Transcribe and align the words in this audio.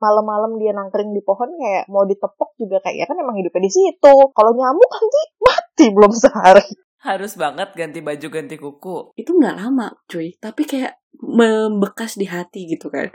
malam-malam 0.00 0.56
dia 0.56 0.72
nangkring 0.72 1.12
di 1.12 1.20
pohon 1.20 1.52
kayak 1.54 1.84
mau 1.92 2.08
ditepok 2.08 2.56
juga 2.56 2.80
kayak 2.80 2.96
ya 2.96 3.04
kan 3.06 3.16
emang 3.20 3.36
hidupnya 3.36 3.68
di 3.68 3.72
situ. 3.72 4.14
Kalau 4.32 4.52
nyamuk 4.56 4.90
nanti 4.90 5.20
mati 5.38 5.86
belum 5.92 6.12
sehari. 6.16 6.66
Harus 7.00 7.32
banget 7.36 7.72
ganti 7.76 8.00
baju 8.04 8.26
ganti 8.28 8.56
kuku. 8.60 9.16
Itu 9.16 9.36
nggak 9.36 9.56
lama, 9.56 9.88
cuy. 10.04 10.36
Tapi 10.36 10.62
kayak 10.68 11.00
membekas 11.20 12.16
di 12.16 12.28
hati 12.28 12.68
gitu 12.68 12.92
kan. 12.92 13.08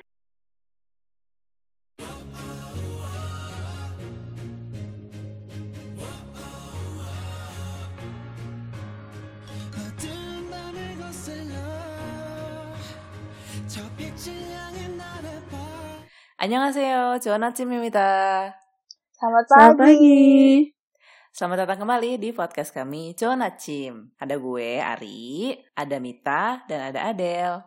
안녕하세요. 16.45 17.21
좋은 17.21 17.43
아침입니다. 17.45 18.57
Selamat 19.13 19.45
Selamat 19.49 19.77
pagi. 19.77 19.97
pagi. 20.01 20.21
Selamat 21.31 21.57
datang 21.63 21.87
kembali 21.87 22.19
di 22.19 22.35
podcast 22.35 22.75
kami, 22.75 23.15
Cuan 23.15 23.45
Acim. 23.45 24.11
Ada 24.19 24.35
gue, 24.35 24.83
Ari, 24.83 25.55
ada 25.79 25.97
Mita, 26.03 26.67
dan 26.67 26.91
ada 26.91 27.13
Adele. 27.13 27.63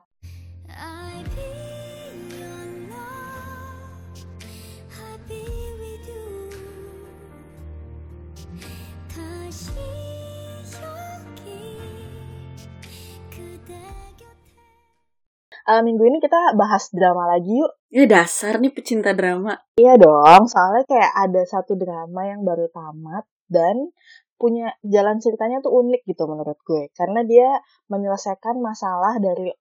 Eh, 15.69 15.85
minggu 15.85 16.01
ini 16.01 16.17
kita 16.17 16.57
bahas 16.57 16.89
drama 16.97 17.29
lagi 17.29 17.61
yuk. 17.61 17.69
Ya 17.93 18.09
dasar 18.09 18.57
nih 18.57 18.73
pecinta 18.73 19.13
drama. 19.13 19.53
Iya 19.77 20.01
dong, 20.01 20.49
soalnya 20.49 20.89
kayak 20.89 21.13
ada 21.13 21.45
satu 21.45 21.77
drama 21.77 22.25
yang 22.25 22.41
baru 22.41 22.73
tamat 22.73 23.29
dan 23.53 23.93
punya 24.41 24.73
jalan 24.81 25.21
ceritanya 25.21 25.61
tuh 25.61 25.77
unik 25.85 26.09
gitu 26.09 26.25
menurut 26.25 26.57
gue. 26.65 26.89
Karena 26.97 27.21
dia 27.21 27.61
menyelesaikan 27.93 28.57
masalah 28.65 29.21
dari 29.21 29.53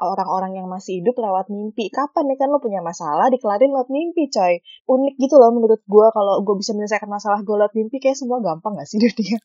orang-orang 0.00 0.60
yang 0.60 0.68
masih 0.68 1.00
hidup 1.00 1.16
lewat 1.16 1.48
mimpi. 1.48 1.88
Kapan 1.88 2.28
nih 2.28 2.36
kan 2.36 2.48
lo 2.52 2.60
punya 2.60 2.84
masalah 2.84 3.32
dikelarin 3.32 3.72
lewat 3.72 3.88
mimpi 3.88 4.28
coy. 4.28 4.60
Unik 4.86 5.14
gitu 5.16 5.34
loh 5.40 5.50
menurut 5.52 5.80
gue 5.84 6.06
kalau 6.12 6.44
gue 6.44 6.54
bisa 6.60 6.76
menyelesaikan 6.76 7.08
masalah 7.08 7.40
gue 7.40 7.56
lewat 7.56 7.72
mimpi 7.72 7.96
kayak 7.98 8.18
semua 8.18 8.38
gampang 8.44 8.76
gak 8.76 8.88
sih 8.88 9.00
dunia? 9.04 9.38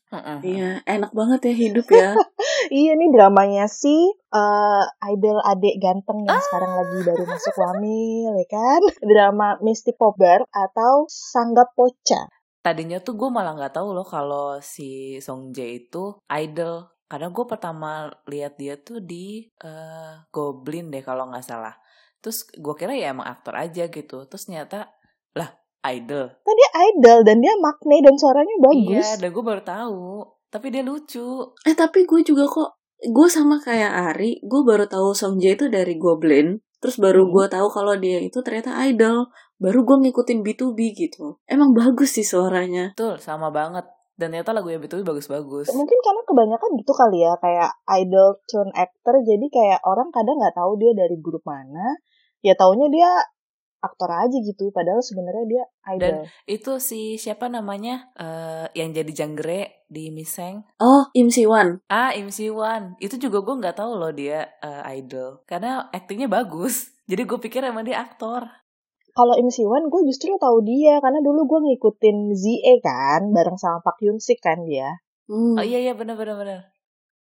Iya, 0.44 0.70
enak 0.84 1.12
banget 1.16 1.40
ya 1.48 1.54
hidup 1.54 1.86
ya. 1.88 2.12
iya 2.82 2.92
nih 2.96 3.08
dramanya 3.10 3.66
si 3.66 4.12
eh, 4.12 4.84
idol 5.12 5.38
adik 5.40 5.80
ganteng 5.80 6.24
yang 6.24 6.40
sekarang 6.50 6.72
lagi 6.76 6.98
baru 7.04 7.24
masuk 7.24 7.54
wamil 7.56 8.32
ya 8.36 8.46
kan. 8.52 8.80
Drama 9.10 9.48
Misty 9.64 9.96
Popgar 9.96 10.44
atau 10.52 11.08
Sanggap 11.08 11.72
Poca. 11.72 12.28
Tadinya 12.62 13.02
tuh 13.02 13.18
gue 13.18 13.26
malah 13.26 13.58
nggak 13.58 13.74
tahu 13.74 13.90
loh 13.90 14.06
kalau 14.06 14.62
si 14.62 15.18
Song 15.18 15.50
Jae 15.50 15.82
itu 15.82 16.14
idol. 16.30 16.91
Karena 17.12 17.28
gue 17.28 17.44
pertama 17.44 18.08
lihat 18.24 18.56
dia 18.56 18.80
tuh 18.80 19.04
di 19.04 19.44
eh, 19.60 20.12
Goblin 20.32 20.88
deh 20.88 21.04
kalau 21.04 21.28
nggak 21.28 21.44
salah. 21.44 21.76
Terus 22.24 22.48
gue 22.48 22.72
kira 22.72 22.96
ya 22.96 23.12
emang 23.12 23.28
aktor 23.28 23.52
aja 23.52 23.92
gitu. 23.92 24.24
Terus 24.24 24.48
ternyata 24.48 24.88
lah 25.36 25.52
idol. 25.92 26.32
Kan 26.40 26.54
dia 26.56 26.70
idol 26.88 27.20
dan 27.20 27.44
dia 27.44 27.52
makne 27.60 28.00
dan 28.00 28.16
suaranya 28.16 28.56
bagus. 28.64 29.04
Iya, 29.04 29.20
dan 29.20 29.28
gue 29.28 29.44
baru 29.44 29.60
tahu. 29.60 30.08
Tapi 30.48 30.66
dia 30.72 30.80
lucu. 30.80 31.52
Eh 31.68 31.76
tapi 31.76 32.08
gue 32.08 32.24
juga 32.24 32.48
kok 32.48 32.80
gue 33.02 33.28
sama 33.28 33.60
kayak 33.60 33.92
Ari, 34.14 34.40
gue 34.40 34.60
baru 34.64 34.88
tahu 34.88 35.12
Song 35.12 35.36
Jae 35.36 35.52
itu 35.52 35.68
dari 35.68 36.00
Goblin. 36.00 36.64
Terus 36.80 36.96
baru 36.96 37.28
Hmm. 37.28 37.32
gue 37.36 37.44
tahu 37.52 37.68
kalau 37.68 37.94
dia 38.00 38.24
itu 38.24 38.40
ternyata 38.40 38.72
idol. 38.88 39.28
Baru 39.60 39.84
gue 39.84 40.08
ngikutin 40.08 40.40
B2B 40.42 40.78
gitu. 40.96 41.36
Emang 41.44 41.76
bagus 41.76 42.16
sih 42.16 42.26
suaranya. 42.26 42.96
Betul, 42.96 43.20
sama 43.20 43.52
banget. 43.54 43.86
Dan 44.12 44.32
ternyata 44.32 44.52
lagunya 44.52 44.78
BTW 44.78 45.02
bagus-bagus. 45.02 45.72
Mungkin 45.72 45.98
karena 46.04 46.22
kebanyakan 46.28 46.70
gitu 46.78 46.92
kali 46.92 47.24
ya, 47.24 47.32
kayak 47.40 47.70
idol 48.00 48.38
tune 48.44 48.72
actor, 48.76 49.14
jadi 49.24 49.46
kayak 49.48 49.80
orang 49.88 50.12
kadang 50.12 50.36
nggak 50.36 50.56
tahu 50.56 50.76
dia 50.76 50.92
dari 50.92 51.16
grup 51.18 51.42
mana, 51.48 51.96
ya 52.44 52.52
taunya 52.52 52.92
dia 52.92 53.08
aktor 53.82 54.14
aja 54.14 54.38
gitu, 54.38 54.70
padahal 54.70 55.02
sebenarnya 55.02 55.44
dia 55.48 55.64
idol. 55.98 56.22
Itu 56.46 56.78
si 56.78 57.18
siapa 57.18 57.50
namanya 57.50 58.14
eh 58.14 58.66
yang 58.78 58.94
jadi 58.94 59.10
janggre 59.10 59.82
di 59.90 60.14
Miseng. 60.14 60.62
Oh, 60.78 61.10
Im 61.12 61.28
Siwan. 61.28 61.82
Ah, 61.90 62.14
Im 62.14 62.30
Siwan. 62.30 62.94
Itu 63.02 63.18
juga 63.18 63.42
gue 63.42 63.58
nggak 63.58 63.76
tahu 63.82 63.98
loh 63.98 64.14
dia 64.14 64.48
eh, 64.62 65.02
idol. 65.02 65.42
Karena 65.44 65.90
aktingnya 65.90 66.30
bagus. 66.30 66.94
Jadi 67.10 67.26
gue 67.26 67.38
pikir 67.42 67.66
emang 67.66 67.82
dia 67.82 67.98
aktor. 67.98 68.46
Kalau 69.12 69.36
Im 69.36 69.52
Siwan, 69.52 69.92
gue 69.92 70.02
justru 70.08 70.32
tahu 70.40 70.64
dia, 70.64 70.96
karena 71.04 71.20
dulu 71.20 71.44
gue 71.44 71.60
ngikutin 71.68 72.32
ZE 72.32 72.80
kan, 72.80 73.28
bareng 73.28 73.60
sama 73.60 73.84
Pak 73.84 74.00
Hyun 74.00 74.16
Sik 74.16 74.40
kan 74.40 74.64
dia. 74.64 75.04
Hmm. 75.28 75.60
Oh 75.60 75.64
iya 75.64 75.78
iya 75.80 75.92
benar 75.92 76.16
benar 76.16 76.40
benar. 76.40 76.60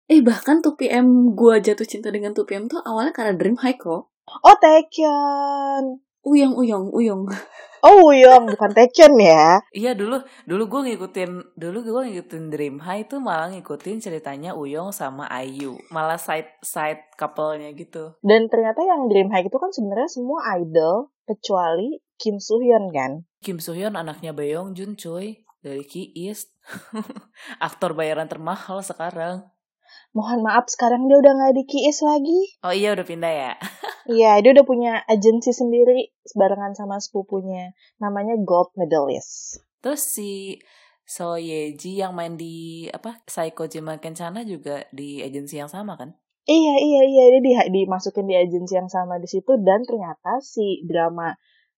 Eh 0.06 0.22
bahkan 0.22 0.62
2PM 0.62 1.34
gue 1.34 1.54
jatuh 1.58 1.86
cinta 1.86 2.14
dengan 2.14 2.34
2PM 2.34 2.70
tuh 2.70 2.78
awalnya 2.82 3.10
karena 3.10 3.34
Dream 3.34 3.58
High 3.58 3.78
kok. 3.78 4.14
Oh, 4.22 4.56
Taekyeon. 4.62 5.98
Uyong, 6.22 6.54
uyong, 6.54 6.94
uyong. 6.94 7.22
Oh, 7.82 7.98
Wuyong, 7.98 8.46
bukan 8.46 8.70
Taekyeon 8.78 9.18
ya. 9.18 9.58
Iya 9.74 9.98
dulu 9.98 10.22
dulu 10.46 10.70
gue 10.70 10.80
ngikutin 10.94 11.58
dulu 11.58 11.82
gue 11.82 12.02
ngikutin 12.14 12.44
Dream 12.46 12.78
High 12.78 13.10
tuh 13.10 13.18
malah 13.18 13.50
ngikutin 13.50 13.98
ceritanya 13.98 14.54
Uyong 14.54 14.94
sama 14.94 15.26
Ayu. 15.26 15.74
Malah 15.90 16.14
side 16.14 16.62
side 16.62 17.10
couple-nya 17.18 17.74
gitu. 17.74 18.14
Dan 18.22 18.46
ternyata 18.46 18.86
yang 18.86 19.10
Dream 19.10 19.34
High 19.34 19.50
itu 19.50 19.58
kan 19.58 19.74
sebenarnya 19.74 20.06
semua 20.06 20.46
idol, 20.62 21.10
kecuali 21.26 22.02
Kim 22.18 22.38
Soo 22.38 22.62
Hyun 22.62 22.90
kan. 22.94 23.26
Kim 23.42 23.58
Soo 23.58 23.74
Hyun 23.74 23.98
anaknya 23.98 24.30
Baeyong 24.30 24.74
Jun 24.78 24.94
cuy 24.94 25.42
dari 25.62 25.86
Ki 25.86 26.10
East. 26.14 26.54
Aktor 27.66 27.94
bayaran 27.94 28.30
termahal 28.30 28.82
sekarang. 28.82 29.46
Mohon 30.12 30.44
maaf, 30.44 30.68
sekarang 30.68 31.08
dia 31.08 31.16
udah 31.16 31.32
nggak 31.32 31.54
di 31.56 31.64
KIS 31.64 32.04
lagi. 32.04 32.40
Oh 32.60 32.72
iya 32.72 32.92
udah 32.92 33.06
pindah 33.06 33.32
ya. 33.32 33.52
Iya, 34.02 34.42
dia 34.42 34.50
udah 34.50 34.66
punya 34.66 34.98
agensi 35.06 35.54
sendiri 35.54 36.10
barengan 36.34 36.74
sama 36.74 36.98
sepupunya. 36.98 37.70
Namanya 38.02 38.34
Gold 38.42 38.74
Medalist. 38.74 39.62
Terus 39.78 40.02
si 40.02 40.58
So 41.06 41.38
Yeji 41.38 42.02
yang 42.02 42.10
main 42.10 42.34
di 42.34 42.90
apa 42.90 43.22
Psycho 43.30 43.70
Jima 43.70 44.02
Kencana 44.02 44.42
juga 44.42 44.90
di 44.90 45.22
agensi 45.22 45.54
yang 45.62 45.70
sama 45.70 45.94
kan? 45.94 46.18
Iya, 46.42 46.74
iya, 46.82 47.02
iya. 47.06 47.24
Dia 47.38 47.40
di, 47.42 47.52
dimasukin 47.82 48.26
di 48.26 48.34
agensi 48.34 48.74
yang 48.74 48.90
sama 48.90 49.22
di 49.22 49.30
situ. 49.30 49.54
Dan 49.62 49.86
ternyata 49.86 50.42
si 50.42 50.82
drama 50.82 51.30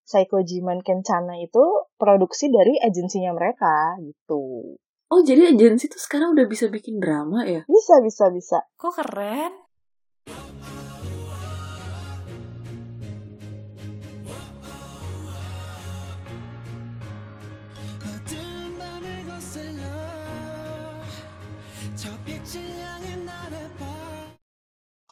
Psycho 0.04 0.40
Jiman 0.44 0.80
Kencana 0.80 1.36
itu 1.40 1.64
produksi 1.96 2.48
dari 2.48 2.76
agensinya 2.80 3.32
mereka 3.36 3.96
gitu. 4.00 4.76
Oh 5.12 5.20
jadi 5.20 5.52
agensi 5.52 5.88
tuh 5.88 6.00
sekarang 6.00 6.32
udah 6.32 6.48
bisa 6.48 6.68
bikin 6.72 6.96
drama 6.96 7.44
ya? 7.44 7.64
Bisa, 7.68 8.00
bisa, 8.00 8.32
bisa. 8.32 8.58
Kok 8.80 8.92
keren? 9.00 9.64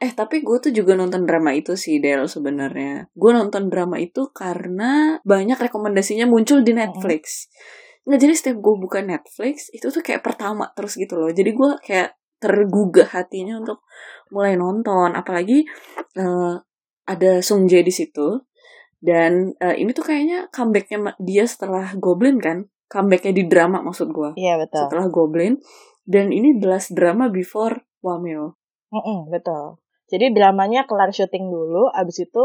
Eh 0.02 0.10
tapi 0.18 0.42
gue 0.42 0.58
tuh 0.58 0.74
juga 0.74 0.98
nonton 0.98 1.22
drama 1.22 1.54
itu 1.54 1.78
sih 1.78 2.02
Del 2.02 2.26
sebenarnya. 2.26 3.06
Gue 3.14 3.30
nonton 3.30 3.70
drama 3.70 4.02
itu 4.02 4.34
karena 4.34 5.22
banyak 5.22 5.54
rekomendasinya 5.54 6.26
muncul 6.26 6.66
di 6.66 6.74
Netflix. 6.74 7.46
Nggak 8.02 8.18
jadi 8.18 8.34
setiap 8.34 8.58
gue 8.58 8.74
buka 8.82 8.98
Netflix 8.98 9.70
itu 9.70 9.86
tuh 9.94 10.02
kayak 10.02 10.26
pertama 10.26 10.74
terus 10.74 10.98
gitu 10.98 11.14
loh. 11.14 11.30
Jadi 11.30 11.54
gue 11.54 11.70
kayak 11.86 12.18
tergugah 12.42 13.14
hatinya 13.14 13.62
untuk 13.62 13.86
mulai 14.34 14.58
nonton. 14.58 15.14
Apalagi 15.14 15.62
eh, 16.18 16.54
ada 17.06 17.32
Sung 17.38 17.70
Jae 17.70 17.86
di 17.86 17.94
situ. 17.94 18.42
Dan 18.98 19.54
eh, 19.62 19.78
ini 19.78 19.94
tuh 19.94 20.02
kayaknya 20.02 20.50
comebacknya 20.50 21.14
dia 21.22 21.46
setelah 21.46 21.94
Goblin 21.94 22.42
kan. 22.42 22.66
Comebacknya 22.90 23.30
di 23.38 23.46
drama 23.46 23.86
maksud 23.86 24.10
gue. 24.10 24.34
Iya, 24.34 24.58
betul. 24.58 24.82
Setelah 24.90 25.06
Goblin. 25.14 25.62
Dan 26.02 26.34
ini 26.34 26.58
belas 26.58 26.90
drama 26.90 27.30
before 27.30 27.86
Wamil. 28.02 28.58
Mm-mm, 28.90 29.30
betul. 29.30 29.81
Jadi 30.12 30.36
dramanya 30.36 30.84
kelar 30.84 31.08
syuting 31.08 31.48
dulu, 31.48 31.88
abis 31.88 32.28
itu 32.28 32.44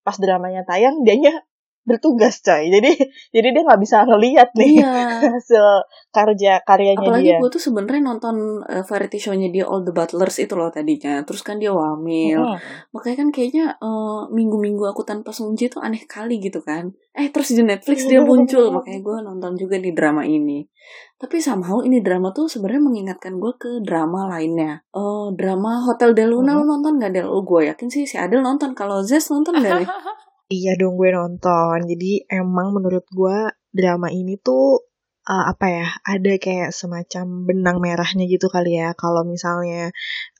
pas 0.00 0.16
dramanya 0.16 0.64
tayang, 0.64 1.04
dianya 1.04 1.44
bertugas 1.84 2.40
coy. 2.40 2.72
Jadi 2.72 2.96
jadi 3.36 3.48
dia 3.52 3.62
nggak 3.62 3.80
bisa 3.84 4.08
ngeliat 4.08 4.56
nih 4.56 4.80
Iya. 4.80 5.03
Hasil 5.30 5.64
karya 6.10 6.60
karyanya 6.60 7.00
Apalagi 7.00 7.30
dia. 7.30 7.38
gue 7.38 7.48
tuh 7.48 7.62
sebenarnya 7.62 8.02
nonton 8.02 8.36
uh, 8.60 8.84
variety 8.84 9.16
show-nya 9.16 9.48
dia 9.48 9.64
All 9.64 9.80
the 9.80 9.90
Butlers 9.90 10.36
itu 10.38 10.52
loh 10.52 10.68
tadinya. 10.68 11.22
Terus 11.22 11.40
kan 11.40 11.56
dia 11.56 11.70
wamil. 11.70 12.40
Mm-mm. 12.40 12.58
Makanya 12.90 13.16
kan 13.20 13.28
kayaknya 13.30 13.64
uh, 13.78 14.26
minggu-minggu 14.28 14.84
aku 14.84 15.02
tanpa 15.02 15.30
Sungji 15.30 15.66
tuh 15.66 15.80
aneh 15.80 16.04
kali 16.04 16.38
gitu 16.38 16.60
kan. 16.60 16.92
Eh 17.12 17.30
terus 17.30 17.50
di 17.50 17.62
Netflix 17.62 18.04
dia 18.04 18.20
muncul. 18.28 18.74
Makanya 18.74 19.00
gue 19.00 19.16
nonton 19.22 19.52
juga 19.54 19.76
di 19.76 19.90
drama 19.90 20.22
ini. 20.22 20.66
Tapi 21.14 21.40
somehow 21.40 21.80
ini 21.80 22.04
drama 22.04 22.30
tuh 22.30 22.44
sebenarnya 22.44 22.82
mengingatkan 22.82 23.38
gue 23.38 23.52
ke 23.56 23.80
drama 23.80 24.28
lainnya. 24.28 24.84
Oh 24.92 25.32
drama 25.32 25.80
Hotel 25.80 26.12
Del 26.12 26.28
Luna 26.28 26.52
Mhm. 26.52 26.58
lo 26.58 26.64
nonton 26.68 26.92
gak 26.98 27.12
Del? 27.12 27.24
Oh 27.24 27.40
gue 27.40 27.66
yakin 27.66 27.88
sih 27.88 28.04
si 28.04 28.14
Adel 28.14 28.40
nonton. 28.40 28.72
Kalau 28.72 29.00
Zes 29.00 29.28
nonton 29.28 29.56
gak 29.56 29.74
nih? 29.80 29.88
Iya 30.44 30.76
dong 30.76 31.00
gue 31.00 31.08
nonton. 31.08 31.88
Jadi 31.88 32.28
emang 32.28 32.68
menurut 32.70 33.08
gue 33.08 33.36
drama 33.72 34.12
ini 34.12 34.36
tuh 34.36 34.76
uh, 35.24 35.44
apa 35.52 35.66
ya 35.68 35.88
ada 36.04 36.32
kayak 36.36 36.70
semacam 36.72 37.48
benang 37.48 37.78
merahnya 37.80 38.24
gitu 38.28 38.46
kali 38.52 38.80
ya. 38.80 38.92
Kalau 38.96 39.24
misalnya 39.24 39.90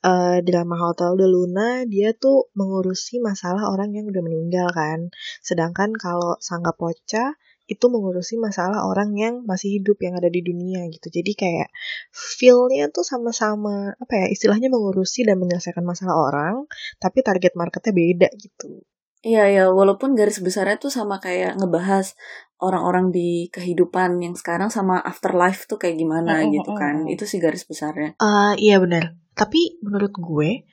uh, 0.05 0.39
drama 0.45 0.75
Hotel 0.77 1.17
de 1.17 1.27
Luna 1.27 1.69
dia 1.89 2.13
tuh 2.13 2.49
mengurusi 2.53 3.17
masalah 3.21 3.69
orang 3.69 3.93
yang 3.97 4.05
udah 4.09 4.21
meninggal 4.21 4.69
kan. 4.71 5.09
Sedangkan 5.41 5.93
kalau 5.97 6.37
Sangga 6.41 6.73
Poca 6.77 7.37
itu 7.65 7.85
mengurusi 7.89 8.37
masalah 8.37 8.85
orang 8.85 9.17
yang 9.17 9.41
masih 9.49 9.81
hidup 9.81 9.97
yang 10.05 10.13
ada 10.13 10.29
di 10.29 10.45
dunia 10.45 10.85
gitu. 10.93 11.09
Jadi 11.09 11.33
kayak 11.33 11.69
feel-nya 12.13 12.93
tuh 12.93 13.01
sama-sama 13.01 13.97
apa 13.97 14.13
ya 14.21 14.27
istilahnya 14.29 14.69
mengurusi 14.69 15.25
dan 15.25 15.41
menyelesaikan 15.41 15.81
masalah 15.81 16.13
orang 16.13 16.55
tapi 17.01 17.25
target 17.25 17.57
marketnya 17.57 17.93
beda 17.93 18.29
gitu 18.37 18.85
Iya 19.25 19.49
ya, 19.49 19.63
walaupun 19.73 20.13
garis 20.13 20.37
besarnya 20.37 20.77
tuh 20.77 20.93
sama 20.93 21.17
kayak 21.17 21.57
ngebahas 21.57 22.13
orang-orang 22.61 23.09
di 23.09 23.49
kehidupan 23.49 24.21
yang 24.21 24.37
sekarang 24.37 24.69
sama 24.69 25.01
afterlife 25.01 25.65
tuh 25.65 25.81
kayak 25.81 25.97
gimana 25.97 26.39
Mm, 26.39 26.45
mm, 26.45 26.53
gitu 26.61 26.71
kan. 26.77 26.95
Itu 27.09 27.25
sih 27.25 27.41
garis 27.41 27.65
besarnya. 27.65 28.13
Eh, 28.21 28.53
iya 28.61 28.77
benar. 28.77 29.17
Tapi 29.33 29.81
menurut 29.81 30.13
gue 30.13 30.69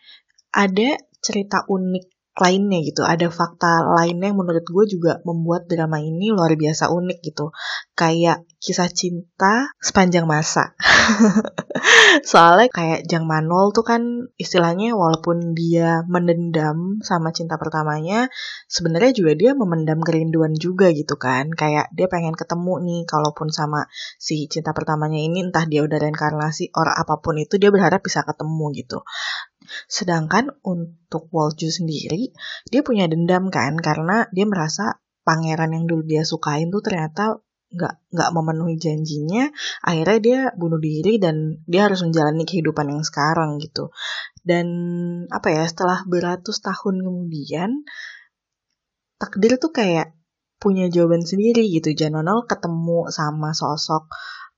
ada 0.53 0.89
cerita 1.25 1.65
unik 1.65 2.37
lainnya 2.37 2.79
gitu. 2.85 3.03
Ada 3.09 3.33
fakta 3.33 3.89
lainnya 3.89 4.31
yang 4.31 4.39
menurut 4.45 4.69
gue 4.69 4.85
juga 4.85 5.25
membuat 5.25 5.65
drama 5.65 5.97
ini 6.05 6.29
luar 6.29 6.53
biasa 6.53 6.93
unik 6.93 7.19
gitu. 7.25 7.57
Kayak 7.97 8.45
kisah 8.63 8.87
cinta 8.95 9.75
sepanjang 9.83 10.23
masa. 10.23 10.79
Soalnya 12.31 12.71
kayak 12.71 13.11
Jang 13.11 13.27
Manol 13.27 13.75
tuh 13.75 13.83
kan 13.83 14.31
istilahnya 14.39 14.95
walaupun 14.95 15.51
dia 15.59 16.07
mendendam 16.07 17.03
sama 17.03 17.35
cinta 17.35 17.59
pertamanya, 17.59 18.31
sebenarnya 18.71 19.11
juga 19.19 19.33
dia 19.35 19.53
memendam 19.59 19.99
kerinduan 19.99 20.55
juga 20.55 20.95
gitu 20.95 21.19
kan. 21.19 21.51
Kayak 21.51 21.91
dia 21.91 22.07
pengen 22.07 22.39
ketemu 22.39 22.79
nih 22.87 23.01
kalaupun 23.03 23.51
sama 23.51 23.91
si 24.23 24.47
cinta 24.47 24.71
pertamanya 24.71 25.19
ini 25.19 25.43
entah 25.43 25.67
dia 25.67 25.83
udah 25.83 25.99
reinkarnasi 25.99 26.71
orang 26.79 26.95
apa 26.95 27.19
pun 27.19 27.43
itu 27.43 27.59
dia 27.59 27.75
berharap 27.75 27.99
bisa 27.99 28.23
ketemu 28.23 28.71
gitu. 28.79 29.03
Sedangkan 29.91 30.55
untuk 30.63 31.27
Wolju 31.35 31.67
sendiri 31.67 32.31
dia 32.71 32.87
punya 32.87 33.11
dendam 33.11 33.51
kan 33.51 33.75
karena 33.83 34.31
dia 34.31 34.47
merasa 34.47 35.03
pangeran 35.27 35.75
yang 35.75 35.85
dulu 35.91 36.03
dia 36.07 36.23
sukain 36.23 36.71
tuh 36.71 36.83
ternyata 36.83 37.43
nggak 37.73 37.95
nggak 38.13 38.31
memenuhi 38.37 38.77
janjinya 38.77 39.49
akhirnya 39.81 40.19
dia 40.21 40.41
bunuh 40.53 40.77
diri 40.77 41.17
dan 41.17 41.65
dia 41.65 41.89
harus 41.89 42.05
menjalani 42.05 42.45
kehidupan 42.45 42.93
yang 42.93 43.03
sekarang 43.03 43.57
gitu. 43.59 43.89
Dan 44.45 44.67
apa 45.33 45.49
ya 45.49 45.65
setelah 45.65 46.05
beratus 46.05 46.61
tahun 46.61 47.01
kemudian 47.01 47.89
takdir 49.17 49.57
tuh 49.57 49.73
kayak 49.73 50.13
punya 50.63 50.87
jawaban 50.93 51.27
sendiri 51.27 51.67
gitu. 51.67 51.97
Janonol 51.97 52.47
ketemu 52.47 53.11
sama 53.11 53.51
sosok 53.57 54.07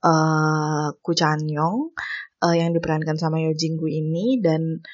uh, 0.04 0.92
Ku 1.00 1.12
Chanyong 1.16 1.96
uh, 2.44 2.54
yang 2.54 2.76
diperankan 2.76 3.16
sama 3.16 3.40
Yo 3.40 3.56
Jinggu 3.56 3.88
ini 3.88 4.42
dan 4.44 4.84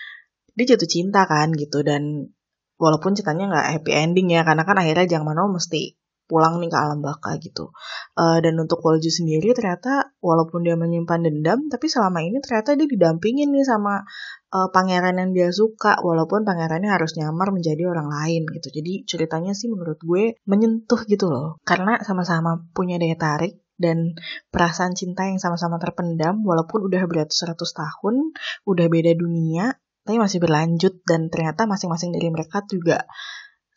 dia 0.54 0.76
jatuh 0.76 0.86
cinta 0.86 1.26
kan 1.26 1.50
gitu. 1.56 1.82
Dan 1.82 2.30
walaupun 2.78 3.18
ceritanya 3.18 3.50
nggak 3.50 3.66
happy 3.78 3.90
ending 3.94 4.28
ya 4.30 4.46
karena 4.46 4.62
kan 4.62 4.76
akhirnya 4.78 5.06
Jang 5.10 5.26
Manol 5.26 5.50
mesti 5.50 5.98
pulang 6.30 6.62
nih 6.62 6.70
ke 6.70 6.78
alam 6.78 7.02
baka 7.02 7.34
gitu. 7.42 7.74
Uh, 8.14 8.38
dan 8.38 8.54
untuk 8.62 8.78
Wolju 8.78 9.10
sendiri 9.10 9.50
ternyata 9.50 10.14
walaupun 10.22 10.62
dia 10.62 10.78
menyimpan 10.78 11.26
dendam 11.26 11.66
tapi 11.66 11.90
selama 11.90 12.22
ini 12.22 12.38
ternyata 12.38 12.78
dia 12.78 12.86
didampingin 12.86 13.50
nih 13.50 13.66
sama 13.66 14.06
uh, 14.54 14.68
pangeran 14.70 15.18
yang 15.18 15.30
dia 15.34 15.50
suka 15.50 15.98
walaupun 15.98 16.46
pangerannya 16.46 16.94
harus 16.94 17.18
nyamar 17.18 17.50
menjadi 17.50 17.90
orang 17.90 18.06
lain 18.06 18.46
gitu. 18.46 18.70
Jadi 18.70 19.02
ceritanya 19.10 19.50
sih 19.58 19.66
menurut 19.66 19.98
gue 19.98 20.38
menyentuh 20.46 21.02
gitu 21.10 21.26
loh. 21.26 21.58
Karena 21.66 21.98
sama-sama 22.06 22.62
punya 22.70 23.02
daya 23.02 23.18
tarik 23.18 23.58
dan 23.80 24.14
perasaan 24.52 24.92
cinta 24.92 25.24
yang 25.24 25.40
sama-sama 25.40 25.80
terpendam 25.80 26.44
walaupun 26.44 26.84
udah 26.84 27.00
beratus-ratus 27.08 27.72
tahun 27.72 28.36
udah 28.68 28.86
beda 28.92 29.16
dunia 29.16 29.72
tapi 30.04 30.20
masih 30.20 30.40
berlanjut 30.40 31.00
dan 31.08 31.32
ternyata 31.32 31.64
masing-masing 31.64 32.12
dari 32.12 32.28
mereka 32.28 32.60
juga 32.68 33.08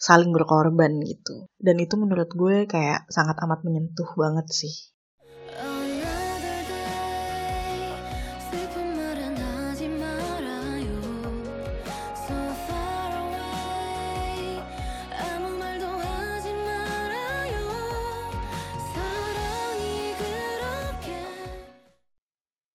saling 0.03 0.35
berkorban 0.35 0.99
gitu. 1.07 1.47
Dan 1.55 1.79
itu 1.79 1.95
menurut 1.95 2.27
gue 2.35 2.67
kayak 2.67 3.07
sangat 3.07 3.39
amat 3.39 3.63
menyentuh 3.63 4.11
banget 4.19 4.51
sih. 4.51 4.91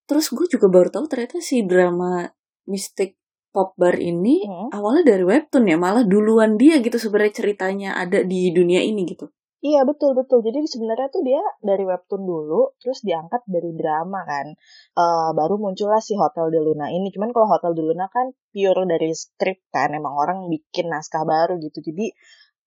Terus 0.08 0.32
gue 0.32 0.48
juga 0.48 0.72
baru 0.72 0.88
tahu 0.88 1.04
ternyata 1.04 1.44
si 1.44 1.60
drama 1.68 2.32
Mystic 2.64 3.17
Pop 3.54 3.72
Bar 3.80 3.96
ini 3.96 4.44
Hmm. 4.44 4.68
awalnya 4.70 5.16
dari 5.16 5.24
webtoon 5.24 5.64
ya, 5.66 5.76
malah 5.80 6.04
duluan 6.04 6.60
dia 6.60 6.78
gitu 6.84 7.00
sebenarnya 7.00 7.34
ceritanya 7.34 7.90
ada 7.96 8.20
di 8.22 8.52
dunia 8.52 8.84
ini 8.84 9.08
gitu. 9.08 9.28
Iya 9.58 9.82
betul 9.82 10.14
betul. 10.14 10.38
Jadi 10.46 10.62
sebenarnya 10.70 11.10
tuh 11.10 11.26
dia 11.26 11.42
dari 11.58 11.82
webtoon 11.82 12.22
dulu, 12.22 12.78
terus 12.78 13.02
diangkat 13.02 13.42
dari 13.50 13.74
drama 13.74 14.22
kan. 14.22 14.54
Eh 14.94 15.30
baru 15.34 15.58
muncullah 15.58 15.98
si 15.98 16.14
Hotel 16.14 16.54
de 16.54 16.62
Luna 16.62 16.86
ini. 16.94 17.10
Cuman 17.10 17.34
kalau 17.34 17.50
Hotel 17.50 17.74
de 17.74 17.82
Luna 17.82 18.06
kan 18.06 18.30
pure 18.54 18.86
dari 18.86 19.10
skrip 19.10 19.66
kan, 19.74 19.90
emang 19.98 20.14
orang 20.14 20.46
bikin 20.46 20.86
naskah 20.86 21.26
baru 21.26 21.58
gitu. 21.58 21.82
Jadi 21.82 22.06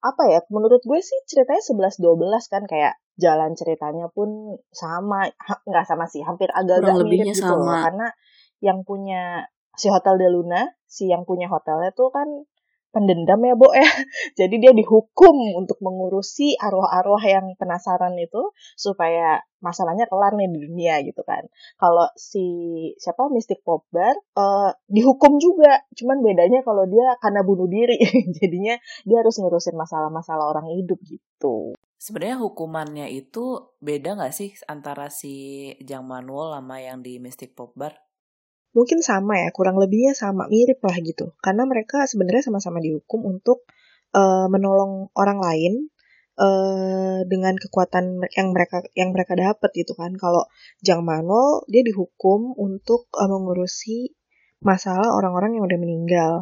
apa 0.03 0.23
ya? 0.35 0.43
Menurut 0.51 0.83
gue 0.83 0.99
sih 0.99 1.15
ceritanya 1.31 1.63
11-12 1.63 2.51
kan 2.51 2.67
kayak 2.67 2.99
jalan 3.15 3.55
ceritanya 3.55 4.11
pun 4.11 4.59
sama, 4.75 5.31
nggak 5.69 5.85
sama 5.87 6.11
sih, 6.11 6.27
hampir 6.27 6.51
agak-agak 6.51 7.07
mirip 7.07 7.31
gitu 7.31 7.47
loh. 7.47 7.63
sama. 7.63 7.87
Karena 7.87 8.07
yang 8.59 8.83
punya 8.83 9.47
si 9.75 9.87
Hotel 9.87 10.19
de 10.19 10.27
Luna, 10.31 10.61
si 10.87 11.07
yang 11.07 11.23
punya 11.23 11.47
hotelnya 11.47 11.91
tuh 11.95 12.11
kan 12.11 12.27
pendendam 12.91 13.39
ya, 13.41 13.55
Bo 13.55 13.71
ya. 13.71 13.87
Jadi 14.39 14.59
dia 14.59 14.75
dihukum 14.75 15.55
untuk 15.55 15.79
mengurusi 15.79 16.59
arwah-arwah 16.59 17.23
yang 17.23 17.55
penasaran 17.55 18.13
itu 18.19 18.51
supaya 18.75 19.39
masalahnya 19.63 20.05
kelar 20.11 20.35
nih 20.35 20.51
di 20.51 20.59
dunia 20.67 20.99
gitu 21.01 21.23
kan. 21.23 21.47
Kalau 21.79 22.11
si 22.19 22.45
siapa 22.99 23.31
Mystic 23.31 23.63
Popbar 23.63 24.13
eh 24.13 24.71
dihukum 24.91 25.39
juga, 25.39 25.81
cuman 25.95 26.19
bedanya 26.19 26.61
kalau 26.61 26.85
dia 26.85 27.15
karena 27.23 27.41
bunuh 27.41 27.71
diri. 27.71 27.97
Jadinya 28.37 28.75
dia 29.07 29.17
harus 29.23 29.39
ngurusin 29.39 29.73
masalah-masalah 29.79 30.51
orang 30.51 30.67
hidup 30.75 30.99
gitu. 31.07 31.73
Sebenarnya 32.01 32.41
hukumannya 32.41 33.07
itu 33.13 33.77
beda 33.77 34.17
nggak 34.17 34.33
sih 34.33 34.57
antara 34.65 35.13
si 35.13 35.69
Jang 35.85 36.09
Manual 36.09 36.57
sama 36.57 36.81
yang 36.81 37.05
di 37.05 37.21
Mystic 37.21 37.53
Pop 37.53 37.77
Bar? 37.77 38.10
Mungkin 38.71 39.03
sama 39.03 39.35
ya, 39.43 39.49
kurang 39.51 39.75
lebihnya 39.75 40.15
sama, 40.15 40.47
mirip 40.47 40.79
lah 40.83 40.95
gitu. 41.03 41.35
Karena 41.43 41.67
mereka 41.67 42.07
sebenarnya 42.07 42.47
sama-sama 42.47 42.79
dihukum 42.79 43.27
untuk 43.27 43.67
eh, 44.15 44.47
menolong 44.47 45.11
orang 45.15 45.39
lain 45.39 45.73
eh 46.31 47.27
dengan 47.27 47.53
kekuatan 47.59 48.23
yang 48.33 48.55
mereka 48.55 48.81
yang 48.95 49.11
mereka 49.11 49.35
dapat 49.35 49.69
gitu 49.75 49.93
kan. 49.99 50.15
Kalau 50.15 50.47
Jang 50.79 51.03
Manol 51.03 51.67
dia 51.67 51.83
dihukum 51.83 52.55
untuk 52.55 53.11
eh, 53.19 53.27
mengurusi 53.27 54.15
masalah 54.63 55.11
orang-orang 55.11 55.59
yang 55.59 55.67
udah 55.67 55.79
meninggal. 55.79 56.33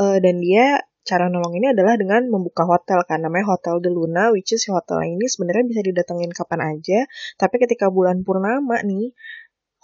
Eh, 0.00 0.18
dan 0.24 0.40
dia 0.40 0.80
cara 1.06 1.30
nolong 1.30 1.54
ini 1.54 1.70
adalah 1.70 1.94
dengan 1.94 2.26
membuka 2.26 2.66
hotel 2.66 3.06
kan 3.06 3.22
namanya 3.22 3.54
Hotel 3.54 3.78
de 3.78 3.94
Luna 3.94 4.34
which 4.34 4.50
is 4.50 4.66
hotel 4.66 5.06
ini 5.06 5.30
sebenarnya 5.30 5.64
bisa 5.70 5.80
didatengin 5.86 6.34
kapan 6.34 6.74
aja 6.74 7.06
tapi 7.38 7.62
ketika 7.62 7.86
bulan 7.94 8.26
purnama 8.26 8.82
nih 8.82 9.14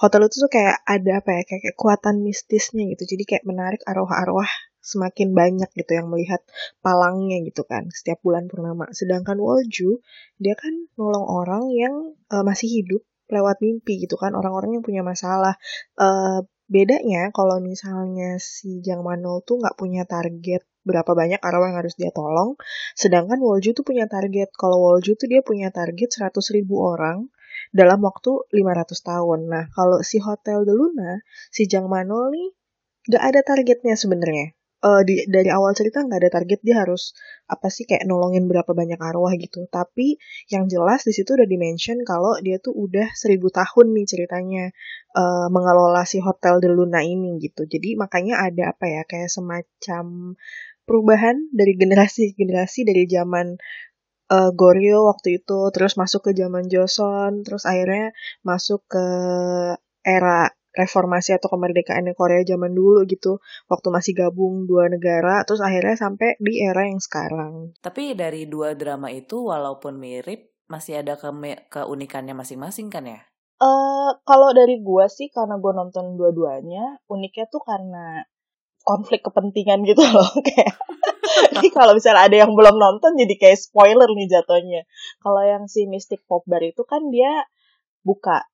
hotel 0.02 0.26
itu 0.26 0.37
tuh 0.42 0.50
kayak 0.50 0.82
ada 0.82 1.23
apa 1.23 1.30
ya 1.30 1.42
kayak 1.47 1.62
kekuatan 1.73 2.26
mistisnya 2.26 2.90
gitu. 2.90 3.06
Jadi 3.14 3.23
kayak 3.23 3.44
menarik 3.47 3.80
arwah-arwah 3.87 4.50
semakin 4.82 5.30
banyak 5.30 5.71
gitu 5.78 5.94
yang 5.94 6.11
melihat 6.11 6.42
palangnya 6.82 7.38
gitu 7.47 7.62
kan 7.62 7.87
setiap 7.94 8.18
bulan 8.26 8.50
purnama. 8.50 8.90
Sedangkan 8.90 9.38
Wolju 9.38 10.02
dia 10.42 10.59
kan 10.59 10.75
nolong 10.99 11.26
orang 11.30 11.71
yang 11.71 11.94
eh, 12.35 12.42
masih 12.42 12.82
hidup 12.82 13.06
lewat 13.30 13.62
mimpi 13.62 14.02
gitu 14.02 14.18
kan 14.18 14.35
orang-orang 14.35 14.82
yang 14.82 14.85
punya 14.85 15.06
masalah. 15.06 15.54
Eh, 15.97 16.40
bedanya 16.66 17.30
kalau 17.30 17.62
misalnya 17.62 18.42
si 18.42 18.82
Jang 18.82 19.06
Manol 19.06 19.47
tuh 19.47 19.62
nggak 19.62 19.78
punya 19.78 20.02
target 20.02 20.66
berapa 20.82 21.14
banyak 21.14 21.38
arwah 21.38 21.71
yang 21.71 21.78
harus 21.78 21.94
dia 21.94 22.11
tolong 22.11 22.59
sedangkan 22.99 23.38
Wolju 23.38 23.71
tuh 23.78 23.87
punya 23.87 24.11
target. 24.11 24.50
Kalau 24.59 24.82
Wolju 24.82 25.14
tuh 25.14 25.30
dia 25.30 25.47
punya 25.47 25.71
target 25.71 26.11
100 26.11 26.42
ribu 26.59 26.82
orang 26.82 27.30
dalam 27.73 28.00
waktu 28.05 28.31
500 28.52 29.09
tahun. 29.11 29.41
Nah, 29.49 29.64
kalau 29.73 30.05
si 30.05 30.21
Hotel 30.21 30.69
de 30.69 30.75
Luna, 30.76 31.25
si 31.49 31.64
Jang 31.67 31.88
Manol 31.88 32.31
nih 32.33 32.49
gak 33.11 33.23
ada 33.33 33.41
targetnya 33.43 33.97
sebenarnya. 33.99 34.55
Eh, 34.83 35.02
di, 35.07 35.14
dari 35.31 35.47
awal 35.47 35.79
cerita 35.79 36.02
nggak 36.02 36.21
ada 36.26 36.31
target 36.43 36.59
dia 36.67 36.83
harus 36.83 37.14
apa 37.47 37.71
sih 37.71 37.87
kayak 37.87 38.02
nolongin 38.02 38.50
berapa 38.50 38.67
banyak 38.75 38.99
arwah 38.99 39.31
gitu. 39.38 39.71
Tapi 39.71 40.19
yang 40.50 40.67
jelas 40.67 41.07
di 41.07 41.14
situ 41.14 41.38
udah 41.38 41.47
dimention 41.47 42.02
kalau 42.02 42.35
dia 42.43 42.59
tuh 42.59 42.75
udah 42.75 43.14
seribu 43.14 43.47
tahun 43.55 43.95
nih 43.95 44.07
ceritanya 44.11 44.64
eh, 45.14 45.47
mengelola 45.55 46.02
si 46.02 46.19
Hotel 46.19 46.59
de 46.59 46.67
Luna 46.67 46.99
ini 47.07 47.38
gitu. 47.38 47.62
Jadi 47.62 47.95
makanya 47.95 48.43
ada 48.43 48.75
apa 48.75 48.91
ya 48.91 49.02
kayak 49.07 49.31
semacam 49.31 50.35
perubahan 50.83 51.47
dari 51.55 51.79
generasi 51.79 52.35
generasi 52.35 52.83
dari 52.83 53.07
zaman 53.07 53.55
eh, 54.35 54.51
Goryeo 54.61 55.01
waktu 55.11 55.29
itu 55.43 55.59
terus 55.75 55.95
masuk 56.01 56.21
ke 56.27 56.33
zaman 56.41 56.65
Joseon 56.73 57.45
terus 57.47 57.62
akhirnya 57.69 58.11
masuk 58.49 58.81
ke 58.89 59.05
era 60.03 60.51
reformasi 60.73 61.37
atau 61.37 61.53
kemerdekaan 61.53 62.09
Korea 62.17 62.41
zaman 62.49 62.73
dulu 62.73 63.05
gitu 63.05 63.39
waktu 63.69 63.89
masih 63.93 64.12
gabung 64.17 64.65
dua 64.65 64.89
negara 64.89 65.45
terus 65.45 65.61
akhirnya 65.61 66.01
sampai 66.01 66.41
di 66.41 66.65
era 66.65 66.89
yang 66.89 66.97
sekarang 66.99 67.77
Tapi 67.85 68.17
dari 68.17 68.49
dua 68.49 68.73
drama 68.73 69.12
itu 69.12 69.53
walaupun 69.53 70.01
mirip 70.01 70.49
masih 70.73 71.05
ada 71.05 71.21
keme- 71.21 71.69
keunikannya 71.69 72.33
masing-masing 72.33 72.89
kan 72.89 73.05
ya? 73.05 73.21
eh 73.62 74.11
kalau 74.25 74.51
dari 74.57 74.81
gua 74.81 75.07
sih 75.12 75.29
karena 75.29 75.61
gua 75.61 75.77
nonton 75.77 76.17
dua-duanya 76.19 76.99
uniknya 77.07 77.47
tuh 77.53 77.62
karena 77.62 78.25
konflik 78.83 79.23
kepentingan 79.23 79.87
gitu 79.87 80.03
loh 80.03 80.31
kayak 80.47 80.75
Jadi 81.53 81.69
kalau 81.73 81.97
misalnya 81.97 82.29
ada 82.29 82.37
yang 82.45 82.53
belum 82.53 82.77
nonton 82.77 83.15
jadi 83.17 83.35
kayak 83.39 83.59
spoiler 83.59 84.11
nih 84.11 84.29
jatuhnya. 84.29 84.83
Kalau 85.23 85.43
yang 85.43 85.65
si 85.71 85.89
Mystic 85.89 86.27
Pop 86.29 86.45
Bar 86.45 86.61
itu 86.61 86.83
kan 86.85 87.09
dia 87.09 87.47
buka 88.03 88.47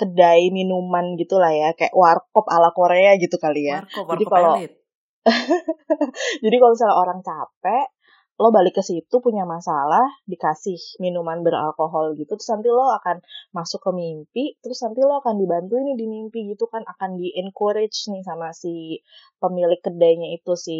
kedai 0.00 0.48
minuman 0.48 1.18
gitu 1.20 1.36
lah 1.36 1.52
ya, 1.52 1.70
kayak 1.76 1.92
warkop 1.92 2.48
ala 2.48 2.72
Korea 2.72 3.20
gitu 3.20 3.36
kali 3.36 3.68
ya. 3.68 3.84
Warkop, 3.84 4.06
Jadi 4.16 4.24
warkop 4.24 4.32
kalau 4.32 4.52
elit. 4.56 4.72
jadi 6.44 6.56
kalau 6.56 6.72
misalnya 6.72 6.96
orang 6.96 7.20
capek, 7.20 7.86
lo 8.40 8.48
balik 8.48 8.80
ke 8.80 8.82
situ 8.82 9.20
punya 9.20 9.44
masalah, 9.44 10.08
dikasih 10.24 10.80
minuman 10.96 11.44
beralkohol 11.44 12.16
gitu, 12.16 12.40
terus 12.40 12.48
nanti 12.48 12.72
lo 12.72 12.88
akan 12.88 13.20
masuk 13.52 13.84
ke 13.84 13.90
mimpi, 13.92 14.44
terus 14.64 14.80
nanti 14.80 15.04
lo 15.04 15.20
akan 15.20 15.36
dibantu 15.36 15.76
nih 15.76 15.92
di 16.00 16.06
mimpi 16.08 16.48
gitu 16.48 16.64
kan, 16.72 16.80
akan 16.88 17.20
di 17.20 17.36
encourage 17.36 18.08
nih 18.08 18.24
sama 18.24 18.56
si 18.56 19.04
pemilik 19.36 19.76
kedainya 19.84 20.32
itu 20.32 20.56
si 20.56 20.78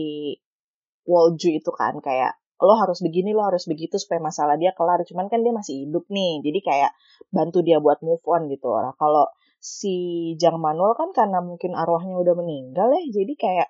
Wolju 1.05 1.61
itu 1.61 1.69
kan 1.77 2.01
kayak 2.01 2.41
lo 2.61 2.77
harus 2.77 3.01
begini 3.01 3.33
lo 3.33 3.49
harus 3.49 3.65
begitu 3.65 3.97
supaya 3.97 4.21
masalah 4.21 4.61
dia 4.61 4.77
kelar 4.77 5.01
cuman 5.09 5.33
kan 5.33 5.41
dia 5.41 5.49
masih 5.53 5.89
hidup 5.89 6.05
nih 6.13 6.45
jadi 6.45 6.61
kayak 6.61 6.93
bantu 7.33 7.65
dia 7.65 7.81
buat 7.81 8.05
move 8.05 8.21
on 8.29 8.53
gitu. 8.53 8.69
Lah 8.69 8.93
kalau 9.01 9.33
si 9.61 9.97
Jang 10.37 10.61
Manuel 10.61 10.93
kan 10.97 11.13
karena 11.17 11.41
mungkin 11.41 11.73
arwahnya 11.73 12.17
udah 12.21 12.35
meninggal 12.37 12.89
ya 12.93 13.25
jadi 13.25 13.33
kayak 13.37 13.69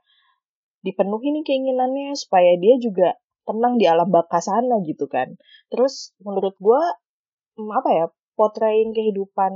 dipenuhi 0.83 1.29
nih 1.39 1.45
keinginannya 1.47 2.19
supaya 2.19 2.59
dia 2.59 2.79
juga 2.83 3.15
tenang 3.51 3.75
di 3.83 3.91
alam 3.91 4.07
baka 4.07 4.39
sana 4.39 4.79
gitu 4.87 5.11
kan. 5.11 5.35
Terus 5.67 6.15
menurut 6.23 6.55
gua 6.63 6.79
hmm, 7.59 7.71
apa 7.75 7.91
ya 7.91 8.07
portraying 8.39 8.95
kehidupan 8.95 9.53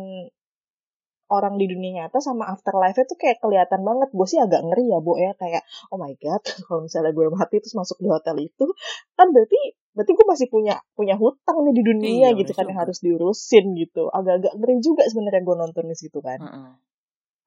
orang 1.32 1.56
di 1.56 1.66
dunia 1.66 2.04
nyata 2.04 2.20
sama 2.20 2.52
afterlife 2.52 3.00
itu 3.00 3.14
kayak 3.16 3.40
kelihatan 3.40 3.80
banget. 3.80 4.12
Gue 4.12 4.26
sih 4.28 4.36
agak 4.42 4.60
ngeri 4.60 4.92
ya 4.92 4.98
bu 5.00 5.16
ya. 5.16 5.32
Kayak 5.38 5.64
oh 5.88 5.96
my 5.96 6.12
god 6.20 6.42
kalau 6.68 6.84
misalnya 6.84 7.16
gue 7.16 7.26
mati 7.32 7.56
terus 7.62 7.74
masuk 7.78 7.98
di 8.02 8.08
hotel 8.12 8.36
itu 8.44 8.66
kan 9.16 9.32
berarti 9.32 9.78
berarti 9.94 10.10
gue 10.10 10.26
masih 10.26 10.46
punya 10.50 10.74
punya 10.98 11.14
hutang 11.14 11.64
nih 11.64 11.74
di 11.74 11.82
dunia 11.86 12.10
Iya, 12.34 12.38
gitu 12.44 12.52
kan 12.52 12.66
yang 12.66 12.80
harus 12.82 12.98
diurusin 13.00 13.78
gitu. 13.78 14.10
Agak-agak 14.10 14.52
ngeri 14.58 14.74
juga 14.82 15.02
sebenarnya 15.08 15.42
gue 15.46 15.56
nonton 15.56 15.84
di 15.86 15.96
situ 15.96 16.18
kan. 16.20 16.38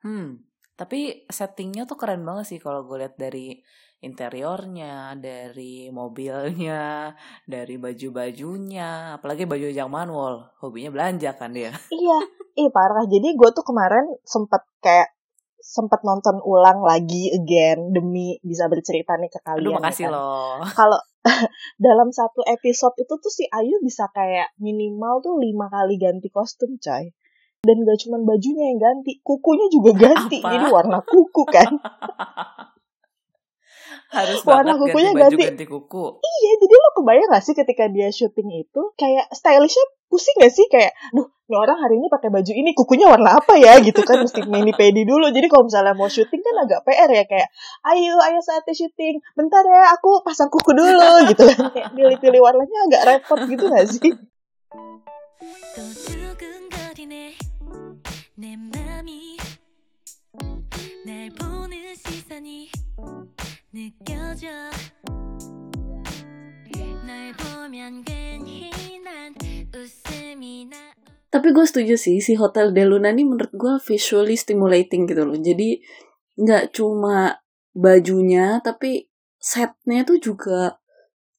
Hmm, 0.02 0.47
tapi 0.78 1.26
settingnya 1.28 1.90
tuh 1.90 1.98
keren 1.98 2.22
banget 2.22 2.46
sih 2.56 2.60
kalau 2.62 2.86
gue 2.86 3.02
lihat 3.02 3.18
dari 3.18 3.58
interiornya, 3.98 5.18
dari 5.18 5.90
mobilnya, 5.90 7.12
dari 7.50 7.82
baju-bajunya, 7.82 9.18
apalagi 9.18 9.50
baju 9.50 9.68
Jang 9.74 9.90
Manwol, 9.90 10.46
hobinya 10.62 10.94
belanja 10.94 11.34
kan 11.34 11.50
dia. 11.52 11.74
iya 11.90 12.20
ih 12.58 12.70
parah 12.70 13.06
jadi 13.10 13.34
gue 13.34 13.50
tuh 13.54 13.66
kemarin 13.66 14.06
sempet 14.26 14.62
kayak 14.82 15.14
sempet 15.58 16.00
nonton 16.06 16.40
ulang 16.46 16.80
lagi 16.86 17.34
again 17.34 17.92
demi 17.92 18.38
bisa 18.46 18.70
bercerita 18.72 19.18
nih 19.20 19.30
ke 19.30 19.42
kalian 19.44 19.66
Aduh 19.68 19.74
ya 19.74 19.78
makasih 19.82 20.06
kan. 20.08 20.14
loh. 20.14 20.58
kalau 20.74 21.00
dalam 21.86 22.10
satu 22.14 22.42
episode 22.48 22.96
itu 22.98 23.14
tuh 23.20 23.32
si 23.34 23.44
Ayu 23.52 23.78
bisa 23.84 24.08
kayak 24.16 24.54
minimal 24.62 25.20
tuh 25.20 25.36
lima 25.38 25.68
kali 25.68 26.00
ganti 26.00 26.32
kostum 26.32 26.80
coy 26.80 27.12
dan 27.68 27.84
gak 27.84 28.00
cuman 28.08 28.24
bajunya 28.24 28.72
yang 28.72 28.80
ganti 28.80 29.20
kukunya 29.20 29.68
juga 29.68 29.92
ganti. 29.92 30.40
Apa? 30.40 30.50
jadi 30.56 30.66
warna 30.72 31.00
kuku 31.04 31.44
kan? 31.44 31.72
Harus 34.08 34.40
Warna 34.48 34.80
kukunya 34.80 35.12
ganti 35.12 35.20
baju 35.20 35.36
ganti. 35.36 35.44
ganti 35.52 35.66
kuku. 35.68 36.06
iya 36.24 36.52
jadi 36.64 36.74
lo 36.80 36.90
kebayang 36.96 37.28
gak 37.28 37.44
sih 37.44 37.52
ketika 37.52 37.92
dia 37.92 38.08
syuting 38.08 38.64
itu 38.64 38.82
kayak 38.96 39.28
stylishnya 39.36 39.84
pusing 40.08 40.32
gak 40.40 40.56
sih? 40.56 40.64
Kayak 40.72 40.96
duh 41.12 41.28
ini 41.48 41.56
orang 41.60 41.76
hari 41.80 42.00
ini 42.00 42.08
pakai 42.08 42.32
baju 42.32 42.52
ini 42.56 42.72
kukunya 42.72 43.04
warna 43.12 43.36
apa 43.36 43.60
ya? 43.60 43.76
Gitu 43.84 44.00
kan 44.08 44.24
mesti 44.24 44.48
mini 44.48 44.72
pedi 44.72 45.04
dulu. 45.04 45.28
Jadi 45.28 45.52
kalau 45.52 45.68
misalnya 45.68 45.92
mau 45.92 46.08
syuting 46.08 46.40
kan 46.40 46.56
agak 46.64 46.88
PR 46.88 47.10
ya 47.12 47.24
kayak 47.28 47.52
ayo 47.92 48.16
ayo 48.32 48.40
saatnya 48.40 48.72
syuting. 48.80 49.20
Bentar 49.36 49.64
ya 49.68 49.92
aku 49.92 50.24
pasang 50.24 50.48
kuku 50.48 50.72
dulu. 50.72 51.28
Gitu 51.28 51.44
kan 51.44 51.68
kayak 51.76 51.92
pilih-pilih 51.92 52.40
warnanya 52.40 52.80
agak 52.88 53.02
repot 53.12 53.40
gitu 53.44 53.68
gak 53.68 53.92
sih 53.92 54.16
느껴져 63.77 64.49
널 67.03 67.33
보면 67.35 68.05
괜히 68.05 68.71
난 69.03 69.35
웃음이 69.75 70.69
나 70.71 70.77
Tapi 71.33 71.49
gue 71.57 71.65
setuju 71.65 71.97
sih, 71.97 72.21
si 72.21 72.37
Hotel 72.37 72.77
de 72.77 72.85
Luna 72.85 73.09
ini 73.09 73.25
menurut 73.25 73.49
gue 73.57 73.75
visually 73.81 74.37
stimulating 74.37 75.09
gitu 75.09 75.25
loh. 75.25 75.33
Jadi 75.33 75.81
nggak 76.37 76.77
cuma 76.77 77.41
bajunya, 77.73 78.61
tapi 78.61 79.09
setnya 79.41 80.05
tuh 80.05 80.21
juga 80.21 80.77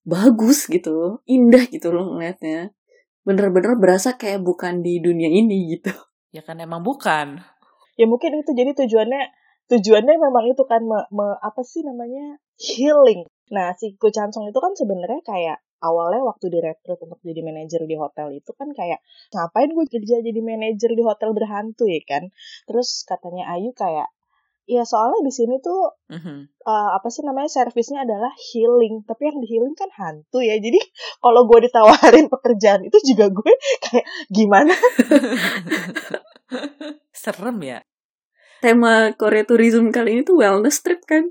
bagus 0.02 0.66
gitu, 0.66 1.22
indah 1.30 1.70
gitu 1.70 1.94
loh 1.94 2.10
ngeliatnya. 2.10 2.74
Bener-bener 3.22 3.78
berasa 3.78 4.18
kayak 4.18 4.42
bukan 4.42 4.82
di 4.82 4.98
dunia 4.98 5.30
ini 5.30 5.78
gitu. 5.78 5.94
Ya 6.34 6.42
kan 6.42 6.58
emang 6.58 6.82
bukan. 6.82 7.46
ya 7.94 8.10
mungkin 8.10 8.42
itu 8.42 8.52
jadi 8.58 8.74
tujuannya 8.74 9.24
tujuannya 9.69 10.17
memang 10.17 10.45
itu 10.49 10.65
kan 10.65 10.83
me- 10.85 11.09
me- 11.13 11.39
apa 11.41 11.61
sih 11.65 11.85
namanya? 11.85 12.41
Healing. 12.59 13.29
Nah 13.55 13.77
si 13.79 13.95
Ko 14.01 14.09
Chansung 14.09 14.49
itu 14.49 14.59
kan 14.59 14.73
sebenarnya 14.75 15.23
kayak 15.25 15.59
awalnya 15.79 16.27
waktu 16.27 16.51
direkrut 16.51 16.99
untuk 16.99 17.21
jadi 17.23 17.39
manajer 17.41 17.87
di 17.87 17.95
hotel 17.95 18.35
itu 18.35 18.51
kan 18.57 18.75
kayak 18.75 18.99
ngapain 19.31 19.71
gue 19.71 19.87
kerja 19.87 20.19
jadi 20.25 20.41
manajer 20.43 20.91
di 20.99 21.05
hotel 21.07 21.31
berhantu 21.37 21.87
ya 21.87 22.03
kan? 22.03 22.33
Terus 22.67 23.07
katanya 23.07 23.47
Ayu 23.55 23.71
kayak 23.77 24.09
ya 24.69 24.85
soalnya 24.85 25.25
di 25.25 25.33
sini 25.33 25.57
tuh 25.65 25.97
Mhm. 26.13 26.37
eh, 26.69 26.89
apa 26.93 27.09
sih 27.09 27.25
namanya 27.25 27.49
servisnya 27.49 28.05
adalah 28.05 28.29
healing 28.53 29.01
tapi 29.09 29.33
yang 29.33 29.39
di 29.41 29.49
healing 29.49 29.77
kan 29.79 29.89
hantu 29.95 30.45
ya. 30.45 30.59
Jadi 30.61 30.81
kalau 31.23 31.47
gue 31.49 31.69
ditawarin 31.69 32.27
pekerjaan 32.35 32.83
itu 32.85 32.99
juga 33.15 33.33
gue 33.33 33.53
kayak 33.85 34.05
gimana? 34.29 34.75
Serem 37.13 37.59
ya. 37.63 37.81
Tema 38.59 39.15
Korea 39.15 39.47
Tourism 39.47 39.95
kali 39.95 40.19
ini 40.19 40.23
tuh 40.27 40.43
wellness 40.43 40.83
trip 40.83 41.03
kan? 41.07 41.31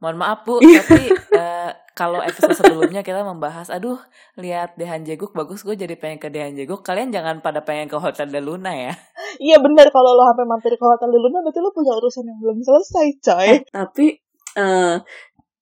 Mohon 0.00 0.16
maaf 0.20 0.38
Bu, 0.44 0.60
Iya. 0.60 0.80
tapi 0.84 1.02
eh, 1.32 1.70
kalau 1.94 2.20
episode 2.20 2.56
sebelumnya 2.56 3.00
kita 3.00 3.24
membahas, 3.24 3.70
aduh 3.70 3.96
lihat 4.36 4.76
Dehan 4.76 5.06
Jeguk 5.06 5.32
bagus, 5.32 5.62
gue 5.62 5.76
jadi 5.76 5.94
pengen 5.96 6.18
ke 6.20 6.28
Dehan 6.28 6.52
Jeguk. 6.52 6.84
Kalian 6.84 7.08
jangan 7.08 7.40
pada 7.40 7.64
pengen 7.64 7.88
ke 7.88 7.96
Hotel 7.96 8.28
de 8.28 8.40
Luna 8.42 8.72
ya. 8.74 8.92
Iya 9.40 9.58
bener 9.58 9.88
kalau 9.90 10.14
lo 10.14 10.22
sampai 10.30 10.46
mampir 10.46 10.78
ke 10.78 10.84
hotel 10.86 11.10
dulu 11.10 11.26
berarti 11.42 11.58
lo 11.58 11.74
punya 11.74 11.90
urusan 11.98 12.22
yang 12.22 12.38
belum 12.38 12.58
selesai 12.62 13.06
coy. 13.18 13.48
Eh, 13.50 13.60
tapi 13.66 14.06
eh 14.54 14.96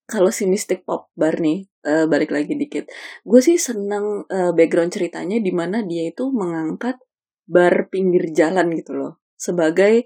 kalau 0.05 0.29
si 0.29 0.45
Mystic 0.45 0.85
Pop 0.85 1.09
Bar 1.17 1.41
nih, 1.41 1.65
eh, 1.87 2.05
balik 2.05 2.37
lagi 2.37 2.53
dikit. 2.53 2.85
Gue 3.25 3.41
sih 3.41 3.57
seneng 3.57 4.29
eh, 4.29 4.53
background 4.53 4.93
ceritanya 4.93 5.41
di 5.41 5.53
mana 5.57 5.81
dia 5.87 6.05
itu 6.05 6.29
mengangkat 6.29 7.01
bar 7.49 7.89
pinggir 7.89 8.29
jalan 8.37 8.69
gitu 8.77 8.93
loh. 8.93 9.25
Sebagai 9.41 10.05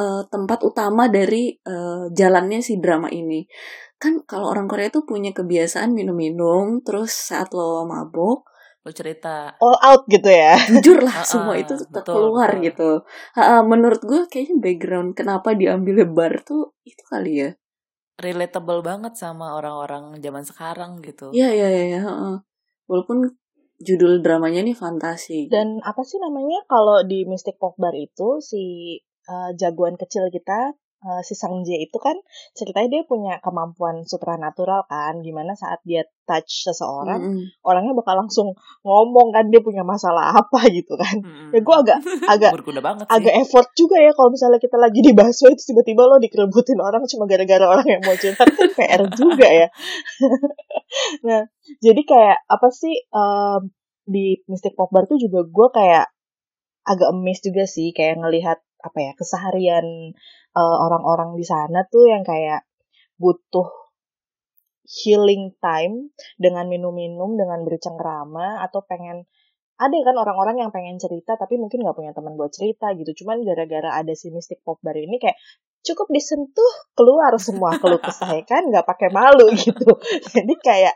eh, 0.00 0.22
tempat 0.32 0.64
utama 0.64 1.12
dari 1.12 1.52
eh, 1.52 2.04
jalannya 2.08 2.60
si 2.64 2.80
drama 2.80 3.12
ini. 3.12 3.44
Kan 4.00 4.24
kalau 4.24 4.48
orang 4.48 4.64
Korea 4.64 4.88
tuh 4.88 5.04
punya 5.04 5.36
kebiasaan 5.36 5.92
minum-minum, 5.92 6.80
terus 6.80 7.12
saat 7.12 7.52
lo 7.52 7.84
mabok, 7.84 8.48
Lu 8.80 8.90
cerita. 8.96 9.52
All 9.60 9.76
out 9.76 10.08
gitu 10.08 10.24
ya. 10.32 10.56
jujur 10.56 11.04
lah 11.04 11.12
Ah, 11.20 11.26
semua 11.28 11.54
ah, 11.56 11.60
itu 11.60 11.74
betul, 11.92 12.16
keluar 12.16 12.50
betul. 12.56 12.64
gitu. 12.64 12.90
Ha, 13.36 13.60
menurut 13.60 14.00
gue 14.00 14.24
kayaknya 14.32 14.56
background 14.56 15.10
kenapa 15.12 15.52
diambil 15.52 16.08
bar 16.08 16.40
tuh 16.40 16.72
itu 16.88 17.02
kali 17.04 17.44
ya. 17.44 17.50
Relatable 18.20 18.80
banget 18.84 19.16
sama 19.16 19.56
orang-orang 19.56 20.16
zaman 20.24 20.44
sekarang 20.44 21.00
gitu. 21.04 21.28
Iya 21.32 21.52
iya 21.52 21.68
iya. 21.68 21.84
iya, 21.96 22.00
heeh. 22.08 22.36
Walaupun 22.88 23.36
judul 23.80 24.20
dramanya 24.24 24.64
nih 24.64 24.76
fantasi. 24.76 25.48
Dan 25.52 25.80
apa 25.84 26.00
sih 26.04 26.20
namanya 26.20 26.64
kalau 26.68 27.04
di 27.04 27.24
Mystic 27.28 27.56
Pop 27.60 27.76
Bar 27.80 27.96
itu 27.96 28.40
si 28.44 28.96
uh, 29.30 29.50
jagoan 29.54 29.94
kecil 29.94 30.26
kita 30.34 30.74
eh, 31.00 31.22
si 31.24 31.32
Sang 31.32 31.64
Jae 31.64 31.80
itu 31.80 31.96
kan 31.96 32.12
ceritanya 32.52 32.88
dia 33.00 33.02
punya 33.08 33.40
kemampuan 33.40 34.04
supranatural 34.04 34.84
kan, 34.84 35.24
gimana 35.24 35.56
saat 35.56 35.80
dia 35.80 36.04
touch 36.28 36.68
seseorang, 36.68 37.24
Mm-mm. 37.24 37.64
orangnya 37.64 37.96
bakal 37.96 38.20
langsung 38.20 38.52
ngomong 38.84 39.32
kan 39.32 39.48
dia 39.48 39.64
punya 39.64 39.80
masalah 39.80 40.36
apa 40.36 40.60
gitu 40.68 40.94
kan. 41.00 41.24
Mm-mm. 41.24 41.56
Ya 41.56 41.60
gue 41.64 41.76
agak 41.88 41.98
agak 42.36 42.50
berguna 42.52 42.84
banget 42.84 43.08
sih. 43.08 43.16
agak 43.16 43.34
effort 43.40 43.68
juga 43.72 43.96
ya 43.96 44.12
kalau 44.12 44.28
misalnya 44.28 44.60
kita 44.60 44.76
lagi 44.76 45.00
di 45.00 45.12
bakso 45.16 45.48
itu 45.48 45.62
tiba-tiba 45.72 46.04
lo 46.04 46.20
dikerebutin 46.20 46.78
orang 46.84 47.02
cuma 47.08 47.24
gara-gara 47.24 47.64
orang 47.64 47.86
yang 47.88 48.02
mau 48.04 48.16
curhat 48.20 48.48
kan 48.52 48.68
PR 48.76 49.02
juga 49.16 49.48
ya. 49.48 49.68
nah, 51.26 51.42
jadi 51.80 52.02
kayak 52.04 52.38
apa 52.44 52.68
sih 52.68 52.92
em, 53.08 53.72
di 54.04 54.36
Mystic 54.52 54.76
Pop 54.76 54.92
Bar 54.92 55.08
tuh 55.08 55.16
juga 55.16 55.48
gue 55.48 55.68
kayak 55.72 56.12
agak 56.84 57.08
amazed 57.08 57.48
juga 57.48 57.64
sih 57.64 57.94
kayak 57.96 58.20
ngelihat 58.20 58.58
apa 58.80 58.98
ya 59.00 59.12
keseharian 59.16 60.16
eh, 60.56 60.76
orang-orang 60.84 61.36
di 61.36 61.44
sana 61.46 61.84
tuh 61.86 62.08
yang 62.08 62.24
kayak 62.26 62.64
butuh 63.20 63.68
healing 64.90 65.54
time 65.62 66.10
dengan 66.34 66.66
minum-minum 66.66 67.38
dengan 67.38 67.62
bercengkrama 67.62 68.58
atau 68.66 68.82
pengen 68.82 69.28
ada 69.80 69.96
kan 70.04 70.12
orang-orang 70.12 70.60
yang 70.60 70.70
pengen 70.74 71.00
cerita 71.00 71.40
tapi 71.40 71.56
mungkin 71.56 71.80
nggak 71.80 71.96
punya 71.96 72.12
teman 72.12 72.36
buat 72.36 72.52
cerita 72.52 72.92
gitu. 72.92 73.24
Cuman 73.24 73.40
gara-gara 73.48 73.96
ada 73.96 74.12
si 74.12 74.28
Mystic 74.28 74.60
Pop 74.60 74.76
Bar 74.84 74.92
ini 74.92 75.16
kayak 75.16 75.40
cukup 75.80 76.12
disentuh 76.12 76.72
keluar 76.92 77.32
semua 77.40 77.80
keluh 77.80 77.96
kesah 77.96 78.28
ya 78.36 78.44
kan? 78.44 78.68
Nggak 78.68 78.84
pakai 78.84 79.08
malu 79.08 79.48
gitu. 79.64 79.96
Jadi 80.36 80.54
kayak 80.60 80.92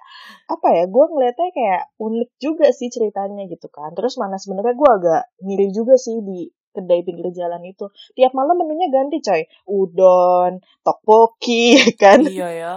apa 0.52 0.68
ya 0.76 0.84
gue 0.84 1.04
ngeliatnya 1.08 1.48
kayak 1.56 1.82
unik 1.96 2.30
juga 2.36 2.68
sih 2.76 2.92
ceritanya 2.92 3.48
gitu 3.48 3.72
kan. 3.72 3.96
Terus 3.96 4.20
mana 4.20 4.36
sebenarnya 4.36 4.76
gue 4.76 4.90
agak 5.00 5.22
ngiri 5.40 5.68
juga 5.72 5.96
sih 5.96 6.20
di 6.20 6.52
kedai 6.75 7.00
pinggir 7.00 7.31
jalan 7.31 7.62
itu 7.62 7.87
tiap 8.12 8.35
malam 8.35 8.59
menunya 8.59 8.90
ganti 8.90 9.23
coy 9.23 9.43
udon 9.64 10.59
tteokbokki 10.83 11.62
ya 11.78 11.88
kan 11.95 12.19
iya 12.21 12.50
ya. 12.50 12.75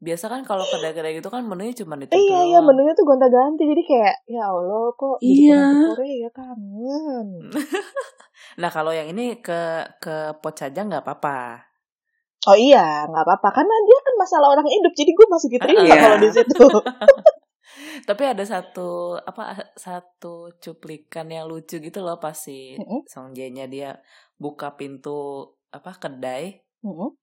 Biasa 0.00 0.28
kan 0.28 0.44
kalau 0.44 0.64
kedai-kedai 0.64 1.16
gitu 1.16 1.28
kan 1.28 1.40
menunya 1.40 1.72
cuma 1.72 1.96
itu 1.96 2.12
iya 2.12 2.44
iya 2.44 2.60
menunya 2.60 2.92
tuh 2.92 3.04
gonta-ganti 3.04 3.64
jadi 3.64 3.82
kayak 3.82 4.16
ya 4.26 4.44
allah 4.48 4.92
kok 4.92 5.16
Iya. 5.20 5.64
Korea 5.92 6.28
kangen 6.28 7.28
Nah 8.60 8.68
kalau 8.68 8.92
yang 8.92 9.08
ini 9.08 9.40
ke 9.40 9.60
ke 9.98 10.36
pot 10.38 10.54
saja 10.54 10.84
nggak 10.84 11.02
apa-apa. 11.02 11.64
Oh 12.44 12.52
iya, 12.54 13.08
nggak 13.08 13.24
apa-apa 13.24 13.48
karena 13.50 13.74
dia 13.82 13.98
kan 14.04 14.14
masalah 14.20 14.52
orang 14.52 14.68
hidup, 14.68 14.92
jadi 14.92 15.10
gue 15.10 15.26
masih 15.26 15.48
diterima 15.48 15.80
Iya. 15.82 15.96
kalau 15.96 16.18
di 16.20 16.30
situ. 16.30 16.66
Tapi 18.02 18.22
ada 18.26 18.42
satu 18.42 19.14
apa 19.22 19.74
satu 19.78 20.50
cuplikan 20.58 21.30
yang 21.30 21.46
lucu 21.46 21.78
gitu 21.78 22.02
loh 22.02 22.18
pas 22.18 22.34
si 22.34 22.74
Mm-mm. 22.74 23.06
Song 23.06 23.30
Jae-nya 23.30 23.70
dia 23.70 24.02
buka 24.34 24.74
pintu 24.74 25.46
apa 25.70 25.94
kedai. 25.94 26.58
Mm-mm. 26.82 27.14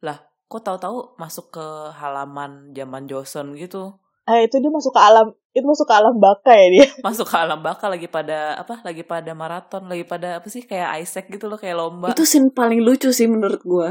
Kok 0.52 0.64
tahu-tahu 0.68 1.16
masuk 1.16 1.56
ke 1.56 1.68
halaman 1.96 2.76
zaman 2.76 3.08
Joseon 3.08 3.56
gitu. 3.56 3.96
Eh 4.28 4.46
itu 4.46 4.60
dia 4.62 4.70
masuk 4.70 4.94
ke 4.94 5.02
alam, 5.02 5.34
itu 5.52 5.66
masuk 5.66 5.88
ke 5.90 5.96
alam 5.98 6.16
baka 6.22 6.54
ya 6.54 6.68
dia. 6.70 6.88
Masuk 7.08 7.26
ke 7.26 7.36
alam 7.36 7.60
bakal 7.60 7.90
lagi 7.90 8.06
pada 8.06 8.54
apa? 8.54 8.80
Lagi 8.86 9.02
pada 9.02 9.34
maraton, 9.34 9.90
lagi 9.90 10.06
pada 10.06 10.40
apa 10.40 10.48
sih 10.48 10.62
kayak 10.62 11.02
Isaac 11.02 11.26
gitu 11.28 11.50
loh 11.50 11.58
kayak 11.58 11.76
lomba. 11.76 12.14
Itu 12.14 12.24
scene 12.24 12.54
paling 12.54 12.86
lucu 12.86 13.10
sih 13.10 13.26
menurut 13.26 13.60
gue. 13.66 13.90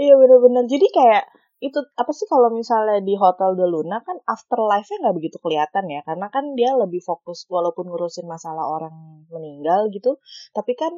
Iya 0.00 0.14
bener-bener. 0.16 0.64
Jadi 0.64 0.86
kayak 0.88 1.24
itu 1.56 1.80
apa 1.96 2.12
sih 2.12 2.28
kalau 2.28 2.52
misalnya 2.52 3.00
di 3.00 3.16
Hotel 3.16 3.56
de 3.56 3.64
Luna 3.64 4.04
kan 4.04 4.20
afterlife-nya 4.28 5.08
nggak 5.08 5.16
begitu 5.16 5.36
kelihatan 5.40 5.88
ya, 5.88 6.00
karena 6.04 6.28
kan 6.28 6.52
dia 6.52 6.76
lebih 6.76 7.00
fokus 7.00 7.48
walaupun 7.48 7.88
ngurusin 7.88 8.28
masalah 8.28 8.68
orang 8.68 9.24
meninggal 9.32 9.88
gitu, 9.88 10.20
tapi 10.52 10.76
kan 10.76 10.92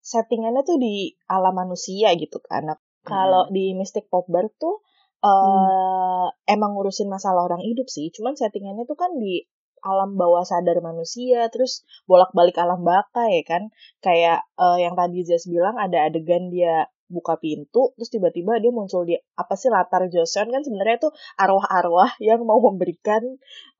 settingannya 0.00 0.64
tuh 0.64 0.80
di 0.80 1.12
alam 1.28 1.52
manusia 1.52 2.16
gitu 2.16 2.40
kan. 2.40 2.72
Nah, 2.72 2.78
kalau 3.04 3.52
di 3.52 3.76
Mystic 3.76 4.08
Pop 4.08 4.24
Bar 4.32 4.48
tuh 4.56 4.80
eh 5.18 6.26
emang 6.46 6.78
ngurusin 6.78 7.10
masalah 7.10 7.44
orang 7.44 7.60
hidup 7.60 7.90
sih, 7.90 8.08
cuman 8.14 8.32
settingannya 8.38 8.88
tuh 8.88 8.96
kan 8.96 9.12
di 9.20 9.44
alam 9.84 10.18
bawah 10.18 10.42
sadar 10.42 10.78
manusia, 10.82 11.46
terus 11.52 11.86
bolak-balik 12.08 12.56
alam 12.58 12.80
baka 12.82 13.28
ya 13.28 13.42
kan. 13.44 13.70
Kayak 14.00 14.46
eh, 14.56 14.78
yang 14.88 14.94
tadi 14.96 15.22
Jess 15.26 15.44
bilang 15.50 15.76
ada 15.76 16.08
adegan 16.08 16.48
dia 16.48 16.88
buka 17.08 17.40
pintu, 17.40 17.92
terus 17.96 18.08
tiba-tiba 18.08 18.60
dia 18.60 18.68
muncul 18.68 19.02
di 19.02 19.16
apa 19.34 19.56
sih 19.56 19.68
latar 19.68 20.06
Joseon 20.06 20.52
kan 20.52 20.60
sebenarnya 20.60 21.08
tuh 21.08 21.12
arwah-arwah 21.36 22.14
yang 22.20 22.44
mau 22.44 22.60
memberikan 22.60 23.20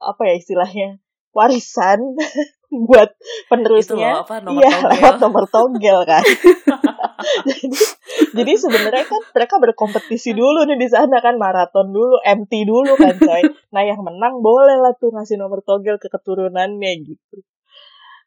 apa 0.00 0.22
ya 0.28 0.34
istilahnya 0.36 0.88
warisan 1.30 2.16
buat 2.88 3.12
itu 3.12 3.46
penerusnya. 3.48 4.24
apa 4.24 4.40
nomor 4.40 4.60
Iya, 4.60 4.70
togel. 4.72 4.90
lewat 4.92 5.14
nomor 5.20 5.44
togel 5.48 5.98
kan. 6.04 6.24
jadi 7.48 7.68
jadi 8.32 8.52
sebenarnya 8.56 9.04
kan 9.08 9.22
mereka 9.32 9.54
berkompetisi 9.56 10.32
dulu 10.32 10.64
nih 10.68 10.76
di 10.76 10.88
sana 10.88 11.20
kan 11.20 11.36
maraton 11.36 11.92
dulu, 11.92 12.20
MT 12.24 12.52
dulu 12.64 12.92
kan 12.96 13.16
coy. 13.16 13.42
Nah, 13.72 13.82
yang 13.84 14.00
menang 14.04 14.40
boleh 14.40 14.76
lah 14.80 14.92
tuh 14.96 15.12
ngasih 15.12 15.36
nomor 15.36 15.60
togel 15.64 15.96
ke 15.96 16.08
keturunannya 16.08 16.92
gitu. 17.04 17.40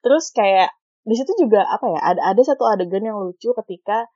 Terus 0.02 0.34
kayak 0.34 0.74
di 1.02 1.14
situ 1.18 1.34
juga 1.38 1.66
apa 1.66 1.86
ya? 1.90 2.00
Ada 2.02 2.22
ada 2.34 2.42
satu 2.42 2.66
adegan 2.66 3.02
yang 3.06 3.18
lucu 3.22 3.54
ketika 3.54 4.10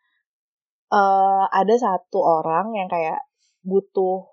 eh 0.90 1.44
ada 1.50 1.74
satu 1.78 2.18
orang 2.20 2.74
yang 2.74 2.88
kayak 2.90 3.22
butuh 3.62 4.26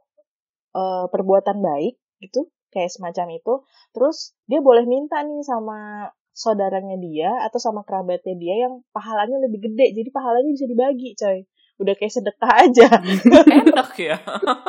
eh, 0.74 1.06
perbuatan 1.12 1.62
baik 1.62 1.98
gitu, 2.24 2.50
kayak 2.74 2.90
semacam 2.90 3.38
itu. 3.38 3.54
Terus 3.94 4.34
dia 4.50 4.60
boleh 4.62 4.86
minta 4.90 5.22
nih 5.22 5.42
sama 5.46 6.10
saudaranya 6.38 6.98
dia 7.02 7.34
atau 7.46 7.58
sama 7.58 7.82
kerabatnya 7.82 8.38
dia 8.38 8.70
yang 8.70 8.86
pahalanya 8.94 9.42
lebih 9.50 9.70
gede. 9.70 9.94
Jadi 9.98 10.10
pahalanya 10.14 10.50
bisa 10.54 10.66
dibagi, 10.70 11.14
coy. 11.18 11.46
Udah 11.78 11.94
kayak 11.94 12.14
sedekah 12.14 12.52
aja. 12.66 12.90
Enak 13.70 13.94
ya. 14.02 14.18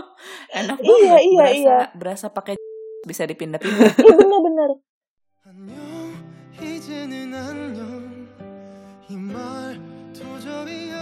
Enak 0.53 0.77
banget. 0.77 1.01
Iya, 1.01 1.16
iya, 1.24 1.40
berasa, 1.40 1.57
iya. 1.57 1.79
Berasa 1.96 2.27
pakai 2.29 2.55
bisa 3.05 3.24
dipindah-pindah. 3.24 3.92
Iya 3.96 4.14
bener-bener. 4.16 4.70
안녕 5.48 5.81
이제는 6.61 7.33
안녕 7.33 7.81
이 9.09 9.16
말 9.16 9.81
도저히 10.12 10.92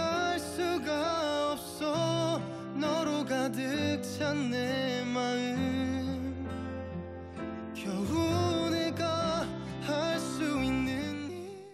내 4.31 5.03
마음 5.03 6.47
겨우 7.75 8.69
내가 8.71 9.43
할 9.83 10.15
수 10.15 10.43
있는 10.63 10.87
일 11.27 11.67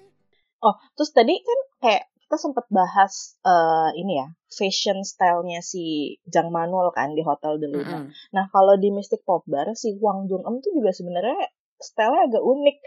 Oh, 0.65 0.73
terus 0.97 1.13
tadi 1.13 1.37
kan 1.37 1.59
kayak 1.77 2.03
kita 2.25 2.35
sempat 2.41 2.65
bahas 2.73 3.37
eh, 3.45 3.89
ini 4.01 4.17
ya, 4.17 4.33
fashion 4.49 5.05
style-nya 5.05 5.61
si 5.61 6.17
Jang 6.25 6.49
Manuel 6.49 6.89
kan 6.89 7.13
di 7.13 7.21
Hotel 7.21 7.61
de 7.61 7.69
Luna. 7.69 8.01
Mm-mm. 8.01 8.09
Nah, 8.33 8.49
kalau 8.49 8.81
di 8.81 8.89
Mystic 8.89 9.21
Pop 9.21 9.45
Bar, 9.45 9.69
si 9.77 9.93
Wang 10.01 10.25
Jung 10.25 10.41
Em 10.41 10.57
tuh 10.57 10.73
juga 10.73 10.89
sebenarnya 10.89 11.37
style-nya 11.77 12.33
agak 12.33 12.41
unik. 12.41 12.77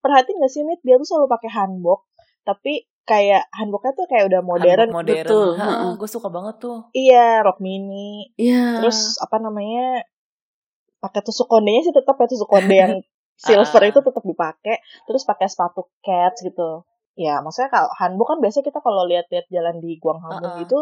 Perhatiin 0.00 0.40
gak 0.40 0.52
sih, 0.52 0.64
Mit? 0.64 0.80
Dia 0.80 0.96
tuh 0.96 1.04
selalu 1.04 1.28
pakai 1.28 1.50
hanbok, 1.52 2.08
tapi 2.48 2.88
kayak 3.09 3.49
hanboknya 3.49 3.91
tuh 3.91 4.05
kayak 4.05 4.29
udah 4.29 4.41
modern. 4.41 4.77
Handbook 4.85 5.01
modern. 5.01 5.25
betul. 5.25 5.47
Heeh. 5.57 5.91
gue 5.97 6.09
suka 6.09 6.29
banget 6.29 6.55
tuh. 6.61 6.77
Iya, 6.93 7.41
rok 7.41 7.57
mini. 7.57 8.29
Iya. 8.37 8.77
Terus 8.77 9.17
apa 9.17 9.41
namanya? 9.41 10.05
Pakai 10.99 11.21
tusuk 11.23 11.47
kondenya 11.47 11.81
sih 11.81 11.95
tetap 11.95 12.13
ya 12.13 12.27
tusuk 12.27 12.45
konde 12.45 12.75
yang 12.75 12.93
silver 13.39 13.81
Ah. 13.81 13.89
itu 13.89 13.99
tetap 13.99 14.21
dipakai. 14.21 14.75
Terus 15.03 15.23
pakai 15.23 15.47
sepatu 15.47 15.89
cats 15.99 16.43
gitu. 16.43 16.83
Ya, 17.15 17.39
maksudnya 17.39 17.67
kalau 17.67 17.89
hanbok 17.97 18.27
kan 18.29 18.37
biasanya 18.39 18.65
kita 18.67 18.79
kalau 18.79 19.03
lihat-lihat 19.03 19.47
jalan 19.49 19.79
di 19.79 19.97
Guanghangbong 19.97 20.53
Ah, 20.53 20.59
ah. 20.59 20.63
itu 20.63 20.79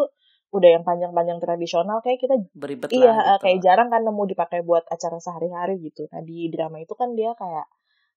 udah 0.47 0.69
yang 0.69 0.83
panjang-panjang 0.83 1.37
tradisional 1.37 1.99
kayak 1.99 2.23
kita 2.23 2.39
Beribet 2.55 2.87
iya 2.89 3.11
lah. 3.11 3.35
eh, 3.35 3.39
kayak 3.43 3.59
jarang 3.59 3.91
kan 3.91 3.99
nemu 3.99 4.23
dipakai 4.27 4.63
buat 4.63 4.87
acara 4.87 5.19
sehari-hari 5.19 5.75
gitu. 5.81 6.07
Nah 6.07 6.23
di 6.23 6.47
drama 6.47 6.79
itu 6.79 6.93
kan 6.93 7.13
dia 7.13 7.35
kayak 7.35 7.67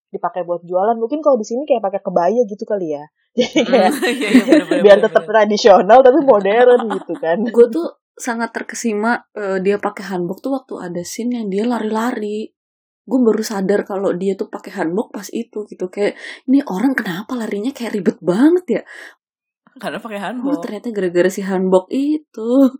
dipakai 0.09 0.43
buat 0.43 0.63
jualan. 0.63 0.95
Mungkin 0.95 1.21
kalau 1.21 1.35
di 1.35 1.45
sini 1.45 1.67
kayak 1.67 1.83
pakai 1.83 2.01
kebaya 2.01 2.41
gitu 2.45 2.63
kali 2.65 2.95
ya. 2.95 3.05
Jadi 3.39 3.61
kayak 3.63 3.93
Iya, 4.01 4.11
iya, 4.11 4.29
bener-bener, 4.45 4.83
biar 4.83 4.99
tetap 4.99 5.25
tradisional 5.27 5.99
tapi 6.03 6.19
modern 6.23 6.81
gitu 6.91 7.13
kan. 7.19 7.39
gue 7.57 7.67
tuh 7.71 7.89
sangat 8.19 8.51
terkesima 8.53 9.25
eh, 9.33 9.59
dia 9.65 9.81
pakai 9.81 10.13
hanbok 10.13 10.43
tuh 10.45 10.53
waktu 10.59 10.75
ada 10.91 11.03
scene 11.07 11.41
yang 11.41 11.47
dia 11.49 11.65
lari-lari 11.65 12.53
gue 13.11 13.19
baru 13.19 13.43
sadar 13.43 13.83
kalau 13.83 14.13
dia 14.15 14.37
tuh 14.39 14.47
pakai 14.53 14.77
hanbok 14.77 15.11
pas 15.11 15.27
itu 15.33 15.67
gitu 15.67 15.91
kayak 15.91 16.15
ini 16.47 16.63
orang 16.69 16.93
kenapa 16.95 17.35
larinya 17.35 17.75
kayak 17.75 17.97
ribet 17.97 18.19
banget 18.23 18.65
ya 18.71 18.83
Karena 19.81 20.03
pakai 20.03 20.19
oh 20.19 20.25
handball. 20.27 20.61
ternyata 20.61 20.91
gara-gara 20.93 21.31
si 21.33 21.43
hanbok 21.43 21.89
itu 21.91 22.71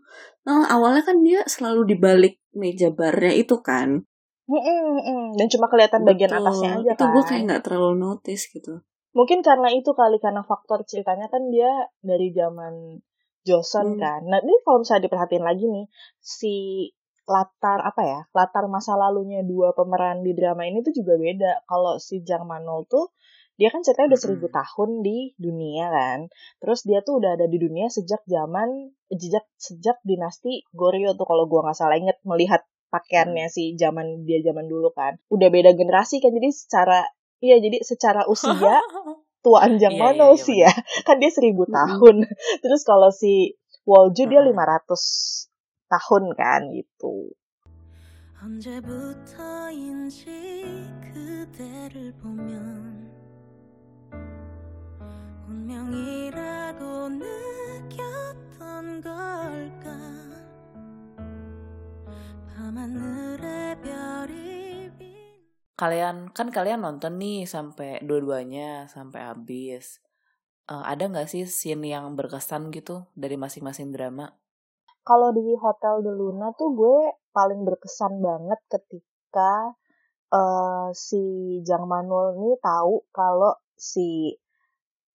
nah 0.45 0.69
awalnya 0.69 1.03
kan 1.03 1.19
dia 1.25 1.41
selalu 1.49 1.89
di 1.89 1.95
balik 1.97 2.39
meja 2.53 2.93
barnya 2.93 3.33
itu 3.33 3.59
kan 3.59 4.05
mm. 4.45 5.35
Dan 5.35 5.47
cuma 5.47 5.67
kelihatan 5.71 6.03
bagian 6.03 6.31
Betul. 6.31 6.43
atasnya 6.43 6.69
aja 6.79 6.91
itu 6.95 7.03
kan. 7.03 7.11
gue 7.11 7.23
kayak 7.25 7.41
nggak 7.49 7.61
terlalu 7.65 7.93
notice 7.97 8.43
gitu 8.51 8.73
Mungkin 9.17 9.39
karena 9.43 9.69
itu 9.75 9.91
kali 9.91 10.17
karena 10.23 10.41
faktor 10.47 10.87
ceritanya 10.87 11.27
kan 11.27 11.51
dia 11.51 11.69
dari 11.99 12.31
zaman 12.31 13.03
Joseon 13.47 13.97
Hmm. 13.97 13.99
kan. 13.99 14.21
Nah 14.29 14.39
ini 14.45 14.53
kalau 14.63 14.83
misalnya 14.85 15.03
diperhatiin 15.09 15.43
lagi 15.43 15.65
nih 15.67 15.85
si 16.21 16.55
latar 17.29 17.79
apa 17.85 18.01
ya 18.03 18.19
latar 18.35 18.65
masa 18.67 18.97
lalunya 18.97 19.39
dua 19.45 19.71
pemeran 19.77 20.25
di 20.25 20.31
drama 20.35 20.63
ini 20.67 20.79
tuh 20.85 20.93
juga 20.95 21.13
beda. 21.19 21.51
Kalau 21.67 21.97
si 22.01 22.21
Jang 22.27 22.45
Manol 22.49 22.85
tuh 22.87 23.11
dia 23.59 23.69
kan 23.69 23.85
ceritanya 23.85 24.15
udah 24.15 24.21
seribu 24.25 24.47
Mm-mm. 24.49 24.57
tahun 24.57 24.89
di 25.05 25.17
dunia 25.37 25.85
kan 25.93 26.19
terus 26.57 26.81
dia 26.81 27.05
tuh 27.05 27.21
udah 27.21 27.37
ada 27.37 27.45
di 27.45 27.61
dunia 27.61 27.93
sejak 27.93 28.25
zaman 28.25 28.89
sejak 29.11 29.45
sejak 29.59 29.97
dinasti 30.01 30.65
Goryeo 30.73 31.13
tuh 31.13 31.29
kalau 31.29 31.45
gua 31.45 31.69
nggak 31.69 31.77
salah 31.77 31.93
inget 31.99 32.17
melihat 32.25 32.65
pakaiannya 32.89 33.45
si 33.53 33.77
zaman 33.77 34.25
dia 34.25 34.41
zaman 34.41 34.65
dulu 34.65 34.89
kan 34.97 35.21
udah 35.29 35.49
beda 35.53 35.77
generasi 35.77 36.17
kan 36.17 36.33
jadi 36.33 36.49
secara 36.49 37.05
iya 37.37 37.61
jadi 37.61 37.85
secara 37.85 38.25
usia 38.25 38.81
tuaan 39.42 39.78
Jang 39.78 39.94
Iya, 39.94 39.98
iya, 39.98 40.02
Mano 40.02 40.34
iya, 40.34 40.42
sih 40.42 40.56
ya 40.64 40.72
kan 41.06 41.16
dia 41.22 41.30
seribu 41.30 41.66
Mm-mm. 41.66 41.74
tahun 41.74 42.16
terus 42.62 42.82
kalau 42.82 43.10
si 43.14 43.54
Wolju 43.86 44.26
dia 44.26 44.42
Mm-mm. 44.42 44.54
500 44.54 45.48
tahun 45.86 46.24
kan 46.34 46.60
gitu 46.74 47.30
언제부터인지 48.42 50.28
그대를 51.00 52.12
보면 52.20 53.09
Kalian 65.81 66.29
kan 66.29 66.53
kalian 66.53 66.85
nonton 66.85 67.17
nih 67.17 67.49
sampai 67.49 68.05
dua-duanya 68.05 68.85
sampai 68.85 69.33
habis. 69.33 69.97
Eh, 70.69 70.83
ada 70.85 71.09
nggak 71.09 71.25
sih 71.25 71.49
scene 71.49 71.89
yang 71.89 72.13
berkesan 72.13 72.69
gitu 72.69 73.09
dari 73.17 73.33
masing-masing 73.33 73.89
drama? 73.89 74.37
kalau 75.01 75.33
di 75.33 75.43
Hotel 75.57 76.05
de 76.05 76.11
Luna 76.13 76.53
tuh 76.53 76.69
gue 76.77 76.99
paling 77.33 77.65
berkesan 77.65 78.21
banget 78.21 78.59
ketika 78.69 79.73
eh, 80.33 80.89
si 80.93 81.21
Jang 81.65 81.89
Manul 81.89 82.37
ini 82.37 82.51
tahu 82.61 83.09
kalau 83.09 83.57
si 83.73 84.37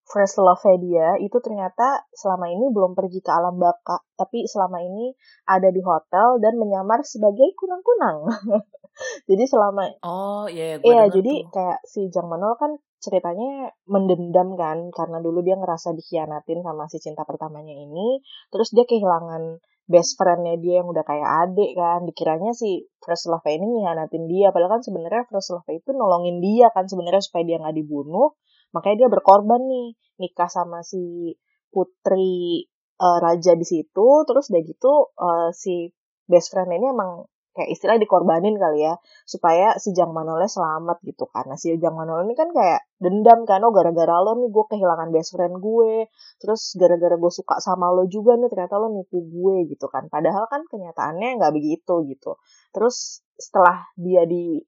first 0.07 0.39
love 0.39 0.63
dia 0.79 1.19
itu 1.19 1.37
ternyata 1.43 2.07
selama 2.15 2.47
ini 2.47 2.71
belum 2.71 2.95
pergi 2.95 3.19
ke 3.19 3.31
alam 3.31 3.59
baka, 3.59 3.99
tapi 4.15 4.47
selama 4.47 4.79
ini 4.83 5.11
ada 5.47 5.69
di 5.71 5.81
hotel 5.83 6.39
dan 6.43 6.55
menyamar 6.55 7.03
sebagai 7.03 7.51
kunang-kunang. 7.59 8.27
jadi 9.29 9.43
selama 9.45 9.83
Oh 10.05 10.45
iya, 10.49 10.65
ya, 10.73 10.75
gue 10.81 10.85
Iya, 10.87 11.01
denger 11.05 11.21
jadi 11.21 11.33
tuh. 11.43 11.49
kayak 11.53 11.79
si 11.85 12.01
Jang 12.13 12.27
Manol 12.31 12.53
kan 12.57 12.71
ceritanya 12.97 13.69
mendendam 13.85 14.57
kan 14.57 14.89
karena 14.89 15.21
dulu 15.21 15.45
dia 15.45 15.53
ngerasa 15.59 15.93
dikhianatin 15.93 16.65
sama 16.65 16.89
si 16.89 16.97
cinta 17.03 17.21
pertamanya 17.29 17.73
ini, 17.77 18.21
terus 18.49 18.73
dia 18.73 18.85
kehilangan 18.89 19.61
best 19.87 20.17
friend-nya 20.19 20.59
dia 20.59 20.81
yang 20.83 20.87
udah 20.91 21.05
kayak 21.05 21.29
adik 21.47 21.71
kan, 21.77 22.03
dikiranya 22.09 22.51
si 22.57 22.89
First 23.05 23.29
Love 23.31 23.45
ini 23.47 23.63
ngianatin 23.63 24.25
dia, 24.27 24.49
padahal 24.51 24.79
kan 24.79 24.83
sebenarnya 24.83 25.23
First 25.31 25.53
Love 25.55 25.69
itu 25.71 25.89
nolongin 25.95 26.37
dia 26.43 26.67
kan 26.75 26.85
sebenarnya 26.91 27.23
supaya 27.23 27.43
dia 27.47 27.57
nggak 27.61 27.77
dibunuh, 27.77 28.35
makanya 28.75 29.05
dia 29.05 29.09
berkorban 29.11 29.61
nih 29.63 29.87
nikah 30.21 30.49
sama 30.49 30.81
si 30.83 31.33
putri 31.71 32.65
eh, 32.97 33.19
raja 33.21 33.53
di 33.53 33.65
situ, 33.67 34.07
terus 34.27 34.49
udah 34.49 34.61
gitu 34.65 34.93
eh, 35.15 35.49
si 35.53 35.91
best 36.27 36.51
friend 36.51 36.71
ini 36.75 36.87
emang 36.91 37.27
kayak 37.57 37.73
istilah 37.73 37.97
dikorbanin 37.97 38.53
kali 38.53 38.85
ya 38.85 39.01
supaya 39.25 39.73
si 39.81 39.89
Jang 39.97 40.13
Manolnya 40.13 40.45
selamat 40.45 41.01
gitu 41.01 41.25
karena 41.33 41.57
si 41.57 41.73
Jang 41.81 41.97
Manol 41.97 42.29
ini 42.29 42.37
kan 42.37 42.53
kayak 42.53 42.85
dendam 43.01 43.49
kan 43.49 43.65
oh 43.65 43.73
gara-gara 43.73 44.21
lo 44.21 44.37
nih 44.37 44.53
gue 44.53 44.65
kehilangan 44.69 45.09
best 45.09 45.33
friend 45.33 45.57
gue 45.57 46.05
terus 46.37 46.77
gara-gara 46.77 47.17
gue 47.17 47.31
suka 47.33 47.57
sama 47.57 47.89
lo 47.89 48.05
juga 48.05 48.37
nih 48.37 48.53
ternyata 48.53 48.77
lo 48.77 48.93
nipu 48.93 49.25
gue 49.25 49.65
gitu 49.73 49.89
kan. 49.89 50.05
Padahal 50.13 50.45
kan 50.45 50.69
kenyataannya 50.69 51.41
nggak 51.41 51.53
begitu 51.57 52.05
gitu. 52.05 52.37
Terus 52.69 53.25
setelah 53.33 53.89
dia 53.97 54.29
di 54.29 54.61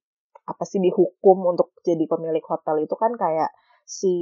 apa 0.49 0.65
sih 0.65 0.81
dihukum 0.81 1.45
untuk 1.45 1.77
jadi 1.85 2.09
pemilik 2.09 2.41
hotel 2.49 2.89
itu 2.89 2.97
kan 2.97 3.13
kayak 3.13 3.53
si 3.89 4.13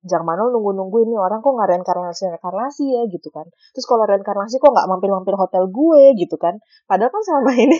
Jang 0.00 0.24
Manol 0.24 0.48
nunggu-nunggu 0.48 1.04
ini 1.04 1.12
orang 1.20 1.44
kok 1.44 1.52
nggak 1.52 1.76
reinkarnasi 1.76 2.32
reinkarnasi 2.32 2.84
ya 2.88 3.02
gitu 3.12 3.28
kan. 3.28 3.44
Terus 3.76 3.84
kalau 3.84 4.08
reinkarnasi 4.08 4.56
kok 4.56 4.72
nggak 4.72 4.88
mampir-mampir 4.88 5.36
hotel 5.36 5.68
gue 5.68 6.16
gitu 6.16 6.40
kan. 6.40 6.56
Padahal 6.88 7.12
kan 7.12 7.20
selama 7.20 7.52
ini 7.68 7.76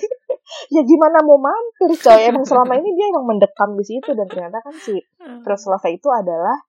ya 0.68 0.84
gimana 0.84 1.24
mau 1.24 1.40
mampir 1.40 1.96
coy. 1.96 2.20
Emang 2.28 2.44
selama 2.44 2.76
ini 2.76 2.92
dia 2.92 3.08
emang 3.08 3.24
mendekam 3.24 3.72
di 3.72 3.84
situ 3.88 4.12
dan 4.12 4.28
ternyata 4.28 4.60
kan 4.60 4.76
si 4.76 5.00
First 5.40 5.64
Love 5.72 5.88
itu 5.88 6.12
adalah 6.12 6.60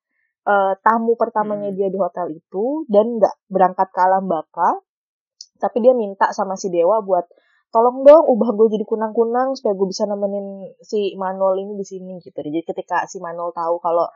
eh, 0.48 0.74
tamu 0.80 1.20
pertamanya 1.20 1.68
Hmm. 1.68 1.76
dia 1.76 1.88
di 1.92 2.00
hotel 2.00 2.32
itu 2.32 2.88
dan 2.88 3.20
nggak 3.20 3.36
berangkat 3.52 3.92
ke 3.92 4.00
alam 4.00 4.24
baka 4.32 4.80
tapi 5.60 5.84
dia 5.84 5.92
minta 5.92 6.32
sama 6.32 6.56
si 6.56 6.72
dewa 6.72 7.04
buat 7.04 7.28
tolong 7.76 8.08
dong 8.08 8.24
ubah 8.32 8.56
gue 8.56 8.72
jadi 8.80 8.86
kunang-kunang 8.88 9.52
supaya 9.60 9.76
gue 9.76 9.88
bisa 9.92 10.08
nemenin 10.08 10.64
si 10.80 11.12
Manol 11.20 11.60
ini 11.60 11.76
di 11.76 11.84
sini 11.84 12.24
gitu. 12.24 12.40
Jadi 12.40 12.64
ketika 12.64 13.04
si 13.04 13.20
Manol 13.20 13.52
tahu 13.52 13.84
kalau 13.84 14.08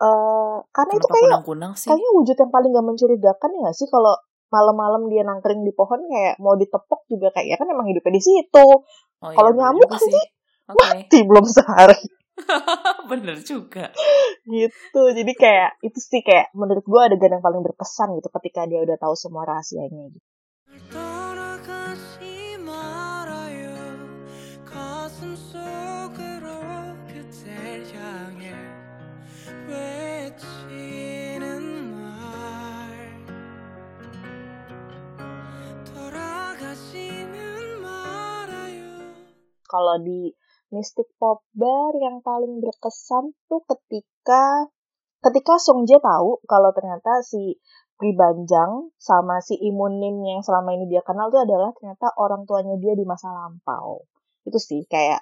eh 0.00 0.56
karena 0.70 0.92
itu 0.92 1.04
Kenapa 1.04 1.14
kayak 1.14 1.28
kunang-kunang 1.28 1.72
sih? 1.76 1.88
kayaknya 1.88 2.10
wujud 2.16 2.36
yang 2.36 2.50
paling 2.50 2.70
gak 2.72 2.86
mencurigakan 2.86 3.50
ya 3.58 3.70
sih 3.70 3.86
kalau 3.86 4.14
malam-malam 4.48 5.02
dia 5.06 5.22
nangkring 5.22 5.62
di 5.62 5.70
pohon 5.70 6.00
kayak 6.02 6.34
mau 6.38 6.56
ditepok 6.56 7.06
juga 7.06 7.30
kayak 7.30 7.46
ya 7.46 7.56
kan 7.56 7.68
emang 7.68 7.86
hidupnya 7.86 8.14
di 8.14 8.22
situ 8.22 8.66
Oh, 9.20 9.28
iya, 9.28 9.36
kalau 9.36 9.52
nyamuk 9.52 9.84
nanti 9.86 10.08
sih. 10.08 10.24
Oke, 10.64 10.80
mati 10.80 11.18
belum 11.22 11.44
sehari 11.44 12.00
bener 13.10 13.36
juga. 13.42 13.92
gitu 14.42 15.02
jadi 15.12 15.32
kayak 15.36 15.70
itu 15.82 15.98
sih 16.00 16.24
kayak 16.24 16.48
menurut 16.52 16.80
gue 16.82 17.00
adegan 17.00 17.36
yang 17.36 17.44
paling 17.44 17.60
berkesan 17.60 18.16
gitu 18.16 18.32
ketika 18.32 18.64
dia 18.64 18.80
udah 18.80 18.96
tahu 18.96 19.12
semua 19.12 19.44
rahasianya 19.44 20.08
gitu 20.08 20.24
kalau 39.70 40.02
di 40.02 40.34
Mystic 40.74 41.06
Pop 41.22 41.46
Bar 41.54 41.94
yang 41.98 42.18
paling 42.26 42.58
berkesan 42.58 43.30
tuh 43.46 43.62
ketika 43.70 44.66
ketika 45.22 45.54
Song 45.62 45.86
Jae 45.86 46.02
tahu 46.02 46.42
kalau 46.50 46.74
ternyata 46.74 47.22
si 47.22 47.58
Pri 47.94 48.16
Banjang 48.16 48.90
sama 48.96 49.38
si 49.44 49.54
Imunim 49.60 50.24
yang 50.24 50.40
selama 50.42 50.72
ini 50.74 50.90
dia 50.90 51.04
kenal 51.06 51.30
tuh 51.30 51.44
adalah 51.46 51.70
ternyata 51.76 52.10
orang 52.16 52.48
tuanya 52.48 52.74
dia 52.82 52.96
di 52.96 53.04
masa 53.04 53.28
lampau. 53.28 54.08
Itu 54.48 54.56
sih 54.56 54.88
kayak 54.88 55.20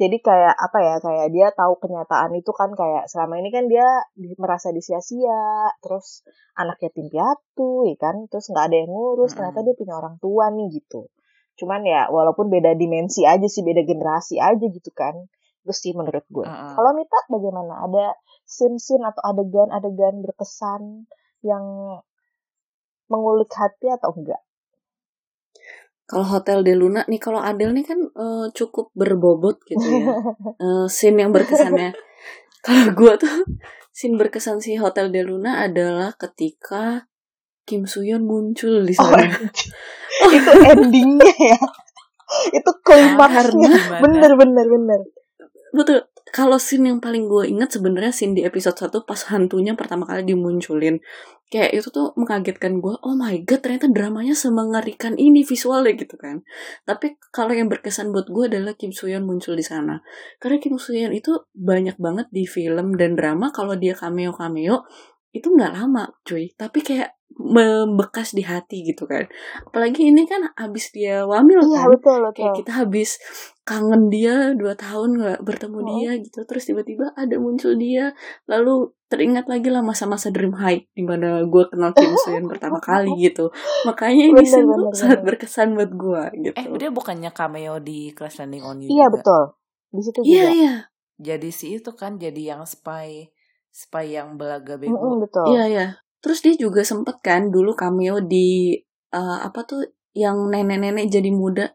jadi 0.00 0.18
kayak 0.18 0.54
apa 0.56 0.78
ya 0.82 0.94
kayak 1.04 1.28
dia 1.30 1.46
tahu 1.52 1.78
kenyataan 1.78 2.32
itu 2.34 2.50
kan 2.56 2.72
kayak 2.72 3.06
selama 3.12 3.38
ini 3.38 3.54
kan 3.54 3.70
dia 3.70 3.86
di- 4.16 4.34
merasa 4.40 4.72
disia-sia 4.72 5.70
terus 5.84 6.24
anak 6.58 6.80
yatim 6.80 7.06
piatu 7.12 7.86
ya 7.86 7.96
kan 8.00 8.26
terus 8.26 8.50
nggak 8.50 8.72
ada 8.72 8.76
yang 8.82 8.90
ngurus 8.90 9.36
ternyata 9.36 9.60
dia 9.62 9.74
punya 9.76 9.94
orang 10.00 10.16
tua 10.18 10.48
nih 10.48 10.66
gitu 10.80 11.12
cuman 11.56 11.84
ya 11.84 12.08
walaupun 12.08 12.48
beda 12.48 12.72
dimensi 12.74 13.28
aja 13.28 13.44
sih 13.44 13.60
beda 13.60 13.84
generasi 13.84 14.40
aja 14.40 14.66
gitu 14.66 14.90
kan 14.92 15.14
itu 15.62 15.72
sih 15.72 15.92
menurut 15.94 16.24
gue 16.26 16.46
Heeh. 16.48 16.72
kalau 16.74 16.90
Mita 16.96 17.18
bagaimana 17.30 17.86
ada 17.86 18.16
scene-scene 18.48 19.04
atau 19.06 19.22
adegan-adegan 19.22 20.24
berkesan 20.24 21.06
yang 21.44 21.64
mengulik 23.10 23.52
hati 23.52 23.92
atau 23.92 24.12
enggak 24.16 24.40
Kalau 26.02 26.28
Hotel 26.28 26.60
de 26.60 26.76
Luna 26.76 27.08
nih, 27.08 27.16
kalau 27.16 27.40
Adele 27.40 27.72
nih 27.72 27.86
kan 27.88 27.96
eh, 28.04 28.46
cukup 28.52 28.92
berbobot 28.92 29.64
gitu 29.64 29.80
ya. 29.80 30.12
Eh, 30.60 30.86
scene 30.90 31.24
yang 31.24 31.32
berkesannya. 31.32 31.96
kalau 32.66 32.92
gue 32.92 33.14
tuh 33.16 33.48
scene 33.96 34.20
berkesan 34.20 34.60
si 34.60 34.76
Hotel 34.76 35.08
de 35.08 35.24
Luna 35.24 35.64
adalah 35.64 36.12
ketika 36.20 37.08
Kim 37.62 37.86
Soo-yeon 37.86 38.26
muncul 38.26 38.82
di 38.82 38.94
oh 38.98 39.06
sana. 39.06 39.38
itu 40.28 40.50
endingnya 40.72 41.34
ya 41.36 41.60
itu 42.52 42.70
klimaksnya 42.82 44.00
bener 44.00 44.32
bener 44.34 44.66
bener 44.66 45.00
Betul. 45.72 46.04
Kalau 46.32 46.56
scene 46.56 46.88
yang 46.88 47.00
paling 47.00 47.28
gue 47.28 47.44
inget 47.48 47.76
sebenarnya 47.76 48.12
scene 48.12 48.32
di 48.36 48.44
episode 48.44 48.76
1 48.76 49.04
pas 49.04 49.20
hantunya 49.32 49.76
pertama 49.76 50.08
kali 50.08 50.24
dimunculin. 50.24 51.00
Kayak 51.52 51.76
itu 51.76 51.88
tuh 51.92 52.16
mengagetkan 52.16 52.80
gue. 52.80 52.96
Oh 53.04 53.12
my 53.16 53.44
god, 53.44 53.60
ternyata 53.60 53.88
dramanya 53.92 54.32
semengerikan 54.32 55.16
ini 55.20 55.44
visualnya 55.44 55.92
gitu 55.92 56.16
kan. 56.16 56.40
Tapi 56.88 57.20
kalau 57.32 57.52
yang 57.52 57.68
berkesan 57.68 58.12
buat 58.12 58.32
gue 58.32 58.48
adalah 58.48 58.72
Kim 58.76 58.96
Soo-yeon 58.96 59.24
muncul 59.24 59.56
di 59.56 59.64
sana. 59.64 60.00
Karena 60.40 60.56
Kim 60.56 60.80
Soo-yeon 60.80 61.12
itu 61.12 61.36
banyak 61.52 62.00
banget 62.00 62.32
di 62.32 62.48
film 62.48 62.96
dan 62.96 63.12
drama 63.16 63.52
kalau 63.52 63.76
dia 63.76 63.92
cameo-cameo 63.92 64.88
itu 65.32 65.48
nggak 65.48 65.72
lama 65.72 66.12
cuy 66.28 66.52
tapi 66.60 66.84
kayak 66.84 67.16
membekas 67.36 68.32
di 68.32 68.42
hati 68.42 68.84
gitu 68.84 69.04
kan 69.04 69.24
apalagi 69.62 70.08
ini 70.08 70.24
kan 70.24 70.50
abis 70.52 70.90
dia 70.90 71.22
wamil 71.22 71.60
iya 71.62 71.82
kan 71.82 71.88
betul 71.90 72.18
betul 72.20 72.34
kayak 72.34 72.52
kita 72.58 72.72
habis 72.74 73.10
kangen 73.62 74.08
dia 74.08 74.52
dua 74.52 74.74
tahun 74.74 75.10
nggak 75.16 75.40
bertemu 75.40 75.78
Oh. 75.78 75.86
dia 75.88 76.10
gitu 76.18 76.44
terus 76.44 76.64
tiba-tiba 76.64 77.14
ada 77.14 77.36
muncul 77.36 77.72
dia 77.74 78.12
lalu 78.44 78.90
teringat 79.06 79.46
lagi 79.46 79.68
lah 79.68 79.80
masa-masa 79.80 80.28
dream 80.28 80.52
high 80.52 80.82
di 80.88 81.02
mana 81.02 81.40
gue 81.42 81.64
kenal 81.68 81.92
Kim 81.92 82.12
Soo-yeon 82.18 82.46
pertama 82.46 82.76
kali 82.78 83.12
gitu 83.18 83.48
makanya 83.84 84.24
ini 84.30 84.42
tuh 84.42 84.90
sangat 84.92 85.20
berkesan 85.22 85.72
buat 85.72 85.92
gue 85.92 86.22
gitu 86.42 86.54
Eh, 86.54 86.66
dia 86.76 86.90
bukannya 86.90 87.30
cameo 87.30 87.78
di 87.78 88.10
Crash 88.10 88.38
Landing 88.38 88.62
on 88.62 88.78
You 88.78 88.88
iya 88.90 89.06
juga? 89.06 89.14
betul 89.14 89.42
di 89.88 90.00
situ 90.02 90.18
iya 90.22 90.32
juga 90.42 90.50
iya 90.52 90.74
jadi 91.16 91.48
si 91.48 91.66
itu 91.76 91.90
kan 91.92 92.18
jadi 92.18 92.56
yang 92.56 92.62
spy 92.64 93.30
spy 93.70 94.12
yang 94.12 94.36
belaga 94.36 94.76
bego. 94.76 95.16
Betul. 95.16 95.48
Iya 95.48 95.64
iya. 95.64 95.86
Terus 96.22 96.38
dia 96.40 96.54
juga 96.54 96.86
sempet 96.86 97.18
kan 97.20 97.50
dulu 97.50 97.74
cameo 97.74 98.22
di 98.22 98.78
eh, 99.10 99.38
apa 99.42 99.66
tuh 99.66 99.82
yang 100.14 100.48
nenek-nenek 100.48 101.10
jadi 101.10 101.30
muda 101.34 101.66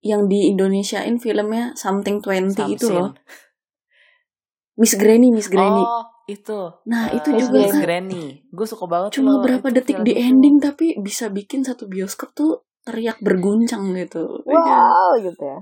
yang 0.00 0.32
di 0.32 0.48
Indonesiain 0.48 1.20
filmnya 1.20 1.76
Something 1.76 2.24
20 2.24 2.56
itu 2.72 2.88
loh. 2.88 3.12
Miss 4.80 4.96
Granny, 4.96 5.28
Miss 5.28 5.52
Granny. 5.52 5.84
Oh, 5.84 6.08
itu. 6.24 6.56
Nah, 6.88 7.12
Eh, 7.12 7.20
itu 7.20 7.28
juga 7.36 7.58
Miss 7.60 7.74
kan. 7.76 7.82
Granny. 7.84 8.24
Gue 8.48 8.64
suka 8.64 8.88
banget 8.88 9.20
Cuma 9.20 9.36
loh 9.36 9.44
berapa 9.44 9.66
itu 9.68 9.76
detik 9.76 10.00
di 10.00 10.16
itu. 10.16 10.24
ending 10.24 10.56
tapi 10.56 10.96
bisa 10.96 11.28
bikin 11.28 11.60
satu 11.60 11.84
bioskop 11.84 12.32
tuh 12.32 12.64
teriak 12.80 13.20
berguncang 13.20 13.92
gitu. 13.92 14.40
Wow 14.48 15.20
gitu 15.20 15.36
ya. 15.44 15.58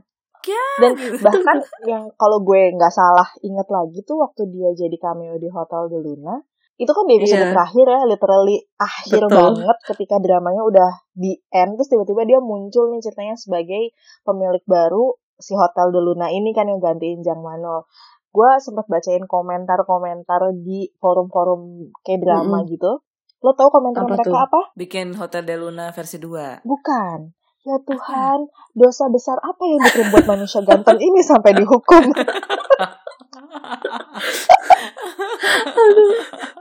Ya, 0.48 0.64
Dan 0.80 0.92
gitu. 0.96 1.18
bahkan 1.20 1.58
yang 1.84 2.06
kalau 2.14 2.40
gue 2.40 2.72
nggak 2.72 2.94
salah 2.94 3.26
inget 3.42 3.66
lagi 3.68 4.00
tuh 4.06 4.22
waktu 4.22 4.46
dia 4.48 4.70
jadi 4.72 4.96
cameo 4.96 5.34
di 5.34 5.50
Hotel 5.50 5.90
de 5.90 5.98
Luna 5.98 6.38
itu 6.78 6.86
kan 6.88 7.04
di 7.04 7.14
episode 7.16 7.42
Iya. 7.42 7.50
terakhir 7.52 7.86
ya 7.86 8.00
literally 8.06 8.56
akhir 8.76 9.20
Betul. 9.20 9.34
banget 9.34 9.78
ketika 9.84 10.16
dramanya 10.16 10.62
udah 10.62 10.90
di 11.12 11.34
end 11.50 11.74
terus 11.74 11.88
tiba-tiba 11.88 12.22
dia 12.24 12.38
muncul 12.38 12.86
nih 12.88 13.02
ceritanya 13.02 13.34
sebagai 13.34 13.90
pemilik 14.22 14.62
baru 14.64 15.12
si 15.36 15.52
Hotel 15.52 15.90
de 15.90 16.00
Luna 16.00 16.26
ini 16.28 16.50
kan 16.52 16.64
yang 16.64 16.78
gantiin 16.78 17.20
Jang 17.20 17.38
Manol 17.38 17.82
gue 18.28 18.50
sempat 18.58 18.86
bacain 18.86 19.24
komentar-komentar 19.24 20.38
di 20.56 20.86
forum-forum 20.94 21.60
kayak 22.00 22.20
drama 22.20 22.60
Mm-mm. 22.60 22.70
gitu 22.70 23.02
lo 23.38 23.50
tau 23.52 23.66
komentar 23.68 24.02
Apa 24.02 24.10
mereka 24.12 24.24
tuh? 24.24 24.34
apa 24.36 24.60
Bikin 24.74 25.14
Hotel 25.14 25.42
de 25.42 25.54
Luna 25.54 25.90
versi 25.90 26.16
2. 26.16 26.62
bukan 26.62 27.18
ya 27.60 27.74
Tuhan 27.80 28.38
dosa 28.72 29.06
besar 29.08 29.34
apa 29.38 29.62
yang 29.62 29.80
diperbuat 29.80 30.24
manusia 30.32 30.62
ganteng 30.62 30.96
ini 30.96 31.18
sampai 31.20 31.52
dihukum 31.52 32.06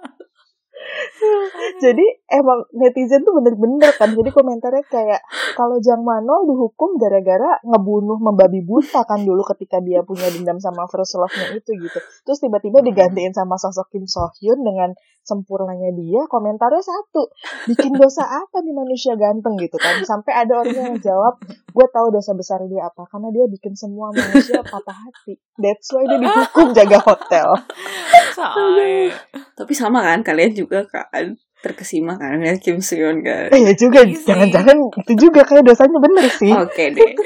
jadi 1.83 2.05
emang 2.31 2.67
netizen 2.75 3.23
tuh 3.23 3.37
bener-bener 3.37 3.91
kan. 3.95 4.11
Jadi 4.13 4.29
komentarnya 4.31 4.83
kayak 4.87 5.21
kalau 5.55 5.77
Jang 5.79 6.03
Manol 6.03 6.47
dihukum 6.49 6.95
gara-gara 7.01 7.59
ngebunuh 7.63 8.19
membabi 8.19 8.63
buta 8.63 9.03
kan 9.03 9.23
dulu 9.23 9.43
ketika 9.55 9.81
dia 9.83 10.03
punya 10.03 10.27
dendam 10.31 10.57
sama 10.61 10.85
first 10.87 11.15
love-nya 11.17 11.57
itu 11.57 11.71
gitu. 11.77 11.99
Terus 12.25 12.39
tiba-tiba 12.41 12.81
digantiin 12.81 13.33
sama 13.35 13.55
sosok 13.59 13.91
Kim 13.93 14.05
So 14.05 14.29
Hyun 14.39 14.63
dengan 14.63 14.93
sempurnanya 15.27 15.91
dia 15.91 16.23
komentarnya 16.31 16.79
satu 16.79 17.27
bikin 17.67 17.91
dosa 17.99 18.23
apa 18.47 18.63
nih 18.63 18.71
manusia 18.71 19.19
ganteng 19.19 19.59
gitu 19.59 19.75
kan 19.75 19.99
sampai 20.07 20.47
ada 20.47 20.63
orang 20.63 20.95
yang 20.95 20.99
jawab 21.03 21.35
gue 21.43 21.87
tahu 21.91 22.07
dosa 22.15 22.31
besar 22.31 22.63
dia 22.71 22.87
apa 22.87 23.03
karena 23.11 23.27
dia 23.35 23.45
bikin 23.51 23.75
semua 23.75 24.15
manusia 24.15 24.63
patah 24.63 24.95
hati 24.95 25.35
that's 25.59 25.91
why 25.91 26.07
dia 26.07 26.17
dihukum 26.21 26.71
jaga 26.71 26.97
hotel. 27.03 27.47
Tapi 29.57 29.73
sama 29.73 30.05
kan 30.05 30.21
kalian 30.21 30.53
juga 30.53 30.85
kan 30.85 31.33
terkesima 31.57 32.15
kan 32.21 32.37
ya 32.45 32.53
Kim 32.61 32.77
Seon 32.77 33.25
kan. 33.25 33.49
Eh 33.49 33.61
ya 33.65 33.73
juga, 33.73 34.05
Iya 34.05 34.21
jangan-jangan 34.29 34.77
itu 34.93 35.13
juga 35.17 35.41
kayak 35.41 35.65
dosanya 35.65 35.97
bener 35.97 36.25
sih. 36.29 36.53
Oke 36.53 36.93
deh. 36.93 37.17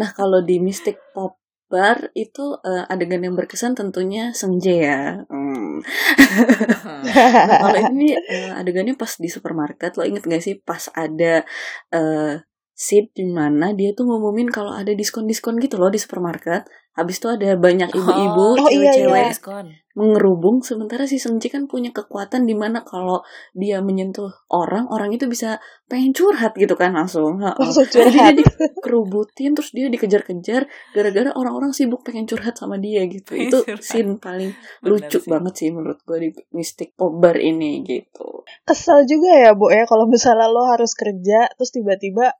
Nah 0.00 0.10
kalau 0.16 0.40
di 0.40 0.56
Mystic 0.58 0.96
Pop 1.12 1.43
Bar 1.74 1.98
itu 2.14 2.44
eh, 2.62 2.84
adegan 2.92 3.22
yang 3.26 3.34
berkesan 3.34 3.72
tentunya 3.74 4.30
Senje 4.40 4.74
ya. 4.88 5.26
Hmm. 5.26 5.82
Nah, 7.48 7.58
kalau 7.62 7.80
ini 7.94 8.14
eh, 8.16 8.50
adegannya 8.60 8.94
pas 9.02 9.12
di 9.22 9.28
supermarket 9.34 9.90
lo 9.98 10.02
inget 10.10 10.24
gak 10.26 10.42
sih 10.46 10.54
pas 10.68 10.82
ada 10.94 11.42
eh 11.94 12.34
scene 12.74 13.08
di 13.14 13.24
mana 13.38 13.70
dia 13.78 13.94
tuh 13.94 14.04
ngumumin 14.08 14.50
kalau 14.50 14.74
ada 14.74 14.90
diskon-diskon 15.00 15.58
gitu 15.62 15.78
loh 15.80 15.90
di 15.94 15.98
supermarket. 16.02 16.62
Habis 16.94 17.18
itu 17.18 17.26
ada 17.26 17.58
banyak 17.58 17.90
ibu-ibu, 17.90 18.54
Oh, 18.54 18.70
iya, 18.70 18.94
cewek-cewek 18.94 19.18
iya. 19.18 19.30
Diskon. 19.34 19.66
mengerubung 19.94 20.58
sementara 20.58 21.06
si 21.06 21.22
Senji 21.22 21.46
kan 21.46 21.70
punya 21.70 21.94
kekuatan 21.94 22.46
di 22.46 22.54
mana 22.58 22.82
kalau 22.82 23.22
dia 23.54 23.78
menyentuh 23.78 24.26
orang, 24.50 24.90
orang 24.90 25.14
itu 25.14 25.30
bisa 25.30 25.62
pengen 25.86 26.10
curhat 26.10 26.50
gitu 26.58 26.74
kan 26.74 26.90
langsung. 26.90 27.38
Heeh. 27.38 27.54
Langsung 27.54 27.86
Jadi 27.86 28.10
curhat. 28.10 28.34
dia 28.34 28.42
dikerubutin 28.42 29.54
terus 29.54 29.70
dia 29.70 29.86
dikejar-kejar 29.86 30.66
gara-gara 30.90 31.30
orang-orang 31.34 31.70
sibuk 31.70 32.02
pengen 32.02 32.26
curhat 32.26 32.58
sama 32.58 32.74
dia 32.76 33.06
gitu. 33.06 33.38
Pengen 33.38 33.54
Itu 33.54 33.58
curhat. 33.62 33.86
scene 33.86 34.12
paling 34.18 34.50
Benar 34.82 34.90
lucu 35.06 35.18
sih. 35.22 35.30
banget 35.30 35.54
sih 35.54 35.68
menurut 35.70 35.98
gue 36.02 36.18
di 36.18 36.28
Mystic 36.50 36.98
Pop 36.98 37.14
Bar 37.14 37.38
ini 37.38 37.86
gitu. 37.86 38.42
Kesel 38.66 39.06
juga 39.06 39.30
ya, 39.30 39.54
Bu 39.54 39.70
ya, 39.70 39.86
kalau 39.86 40.10
misalnya 40.10 40.50
lo 40.50 40.66
harus 40.66 40.90
kerja, 40.94 41.54
terus 41.54 41.70
tiba-tiba 41.70 42.34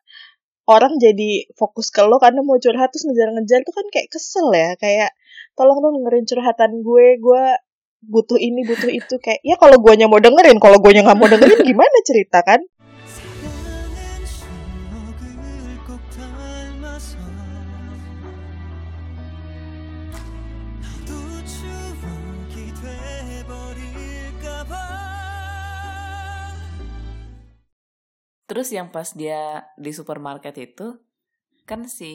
orang 0.64 0.96
jadi 0.96 1.48
fokus 1.54 1.92
ke 1.92 2.00
lo 2.04 2.16
karena 2.16 2.40
mau 2.40 2.56
curhat 2.56 2.88
terus 2.92 3.04
ngejar-ngejar 3.08 3.60
tuh 3.64 3.74
kan 3.76 3.86
kayak 3.92 4.08
kesel 4.12 4.48
ya. 4.52 4.72
Kayak, 4.80 5.10
tolong 5.58 5.78
dong 5.80 6.00
dengerin 6.00 6.24
curhatan 6.24 6.70
gue, 6.80 7.06
gue 7.20 7.44
butuh 8.04 8.38
ini, 8.40 8.64
butuh 8.64 8.90
itu. 8.92 9.14
Kayak, 9.20 9.40
ya 9.44 9.56
kalau 9.60 9.76
guanya 9.80 10.08
mau 10.08 10.20
dengerin, 10.20 10.58
kalau 10.60 10.80
guanya 10.80 11.04
nggak 11.04 11.18
mau 11.20 11.28
dengerin 11.28 11.60
gimana 11.64 11.96
cerita 12.04 12.40
kan? 12.44 12.60
Terus 28.44 28.68
yang 28.70 28.92
pas 28.92 29.08
dia 29.12 29.64
di 29.74 29.90
supermarket 29.90 30.52
itu 30.60 31.00
kan 31.64 31.88
si 31.88 32.12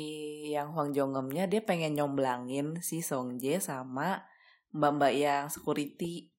yang 0.53 0.77
Hwang 0.77 0.93
Jongemnya 0.93 1.49
dia 1.49 1.65
pengen 1.65 1.97
nyomblangin 1.97 2.77
si 2.85 3.01
Song 3.01 3.41
Jae 3.41 3.57
sama 3.57 4.21
mbak-mbak 4.69 5.13
yang 5.17 5.43
security. 5.49 6.29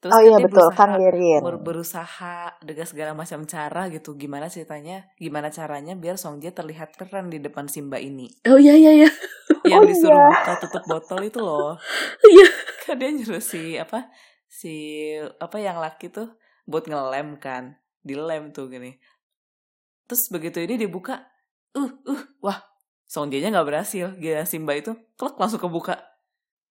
Terus 0.00 0.10
oh 0.10 0.18
kan 0.18 0.26
iya 0.26 0.36
dia 0.40 0.46
betul, 0.48 0.66
berusaha- 0.66 0.78
Kang 0.80 0.92
Yerin. 0.96 1.40
ber- 1.44 1.60
berusaha 1.62 2.36
dengan 2.64 2.86
segala 2.88 3.12
macam 3.12 3.44
cara 3.44 3.82
gitu 3.92 4.16
gimana 4.16 4.48
ceritanya 4.48 5.06
gimana 5.14 5.52
caranya 5.52 5.92
biar 5.94 6.16
Song 6.16 6.40
Jae 6.40 6.50
terlihat 6.50 6.96
keren 6.96 7.28
di 7.28 7.38
depan 7.38 7.68
si 7.68 7.78
mbak 7.80 8.00
ini 8.00 8.26
Oh 8.48 8.56
iya 8.56 8.74
iya 8.74 9.04
iya. 9.04 9.10
yang 9.70 9.84
Oh 9.84 9.86
disuruh 9.86 10.16
iya. 10.16 10.34
buka 10.34 10.52
tutup 10.58 10.82
botol 10.88 11.20
itu 11.20 11.38
loh 11.38 11.76
Iya. 12.32 12.48
kan 12.80 12.96
dia 12.96 13.12
nyuruh 13.12 13.44
si 13.44 13.76
apa 13.76 14.08
si 14.48 14.72
apa 15.36 15.56
yang 15.60 15.76
laki 15.78 16.08
tuh 16.08 16.32
buat 16.64 16.88
ngelem 16.88 17.36
kan 17.36 17.76
dilem 18.00 18.50
tuh 18.50 18.68
gini. 18.68 18.96
Terus 20.08 20.26
begitu 20.28 20.58
ini 20.60 20.74
dibuka 20.76 21.22
uh 21.76 21.90
uh 22.06 22.22
wah 22.42 22.58
Song 23.10 23.30
Jae-nya 23.30 23.50
nggak 23.50 23.66
berhasil. 23.66 24.14
Gila 24.18 24.46
si 24.46 24.62
mbak 24.62 24.76
itu 24.86 24.92
klek 25.18 25.34
langsung 25.38 25.58
kebuka. 25.58 25.98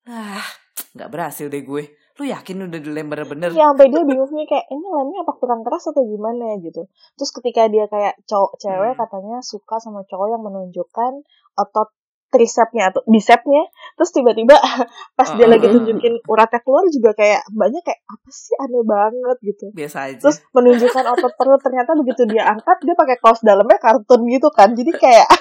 Ah 0.08 0.48
nggak 0.96 1.10
berhasil 1.12 1.52
deh 1.52 1.64
gue. 1.64 1.84
Lu 2.20 2.24
yakin 2.28 2.68
udah 2.68 2.80
dilem 2.84 3.08
bener-bener? 3.08 3.56
Iya, 3.56 3.72
sampai 3.72 3.88
dia 3.88 4.04
bingungnya 4.04 4.44
kayak, 4.44 4.68
ini 4.76 4.84
lemnya 4.84 5.24
apa 5.24 5.40
kurang 5.40 5.64
keras 5.64 5.88
atau 5.88 6.04
gimana? 6.04 6.52
ya 6.52 6.56
gitu. 6.60 6.84
Terus 7.16 7.32
ketika 7.32 7.72
dia 7.72 7.88
kayak 7.88 8.20
cowok 8.28 8.60
cewek 8.60 8.92
Hmm. 8.92 9.00
katanya 9.00 9.38
suka 9.40 9.80
sama 9.80 10.04
cowok 10.04 10.28
yang 10.36 10.44
menunjukkan 10.44 11.24
otot 11.56 11.90
tricepnya 12.30 12.94
atau 12.94 13.02
bicepnya, 13.10 13.68
terus 13.98 14.10
tiba-tiba 14.14 14.56
pas 15.18 15.30
dia 15.34 15.46
Uh-uh. 15.46 15.54
lagi 15.58 15.68
tunjukin 15.70 16.14
uratnya 16.30 16.62
keluar 16.62 16.86
juga 16.90 17.12
kayak 17.18 17.42
mbaknya 17.54 17.82
kayak 17.82 18.00
apa 18.06 18.30
sih 18.30 18.56
aneh 18.62 18.84
banget 18.86 19.38
gitu. 19.42 19.66
biasa 19.74 19.98
aja 20.10 20.22
Terus 20.22 20.38
menunjukkan 20.54 21.06
otot 21.18 21.34
perut 21.36 21.62
ternyata 21.62 21.92
begitu 21.98 22.22
dia 22.30 22.50
angkat 22.50 22.78
dia 22.86 22.96
pakai 22.96 23.18
kaos 23.18 23.42
dalamnya 23.42 23.78
kartun 23.82 24.22
gitu 24.30 24.50
kan. 24.54 24.74
Jadi 24.78 24.92
kayak 24.94 25.28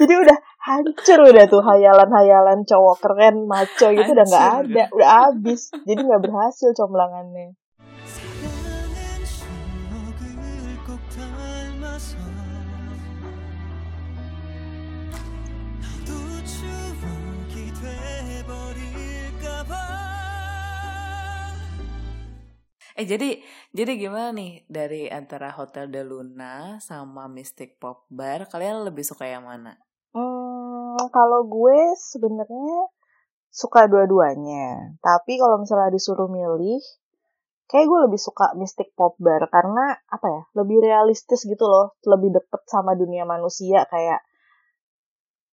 jadi 0.00 0.14
udah 0.16 0.38
hancur 0.64 1.18
udah 1.30 1.44
tuh 1.46 1.62
hayalan-hayalan 1.62 2.64
cowok 2.64 2.96
keren 3.04 3.36
maco 3.46 3.86
gitu 3.92 4.10
udah 4.10 4.26
nggak 4.26 4.44
Hancur 4.46 4.66
ada, 4.70 4.82
udah 4.94 5.08
habis. 5.26 5.60
Jadi 5.84 6.00
nggak 6.00 6.22
berhasil 6.24 6.70
comblangannya. 6.74 7.59
Eh 22.98 23.06
jadi 23.06 23.38
jadi 23.70 23.92
gimana 23.94 24.34
nih 24.34 24.66
dari 24.66 25.06
antara 25.06 25.54
Hotel 25.54 25.86
de 25.90 26.02
Luna 26.02 26.82
sama 26.82 27.30
Mystic 27.30 27.78
Pop 27.78 28.10
Bar 28.10 28.50
kalian 28.50 28.82
lebih 28.82 29.06
suka 29.06 29.30
yang 29.30 29.46
mana? 29.46 29.78
Hmm, 30.10 30.98
kalau 31.14 31.46
gue 31.46 31.94
sebenarnya 31.94 32.90
suka 33.50 33.86
dua-duanya. 33.86 34.98
Tapi 34.98 35.38
kalau 35.38 35.62
misalnya 35.62 35.90
disuruh 35.94 36.26
milih, 36.30 36.82
kayak 37.70 37.86
gue 37.86 37.98
lebih 38.10 38.20
suka 38.22 38.54
Mystic 38.58 38.94
Pop 38.98 39.14
Bar 39.22 39.46
karena 39.50 39.94
apa 40.10 40.26
ya? 40.26 40.42
Lebih 40.58 40.82
realistis 40.82 41.46
gitu 41.46 41.66
loh, 41.66 41.94
lebih 42.06 42.34
deket 42.34 42.62
sama 42.66 42.98
dunia 42.98 43.22
manusia 43.22 43.86
kayak 43.86 44.22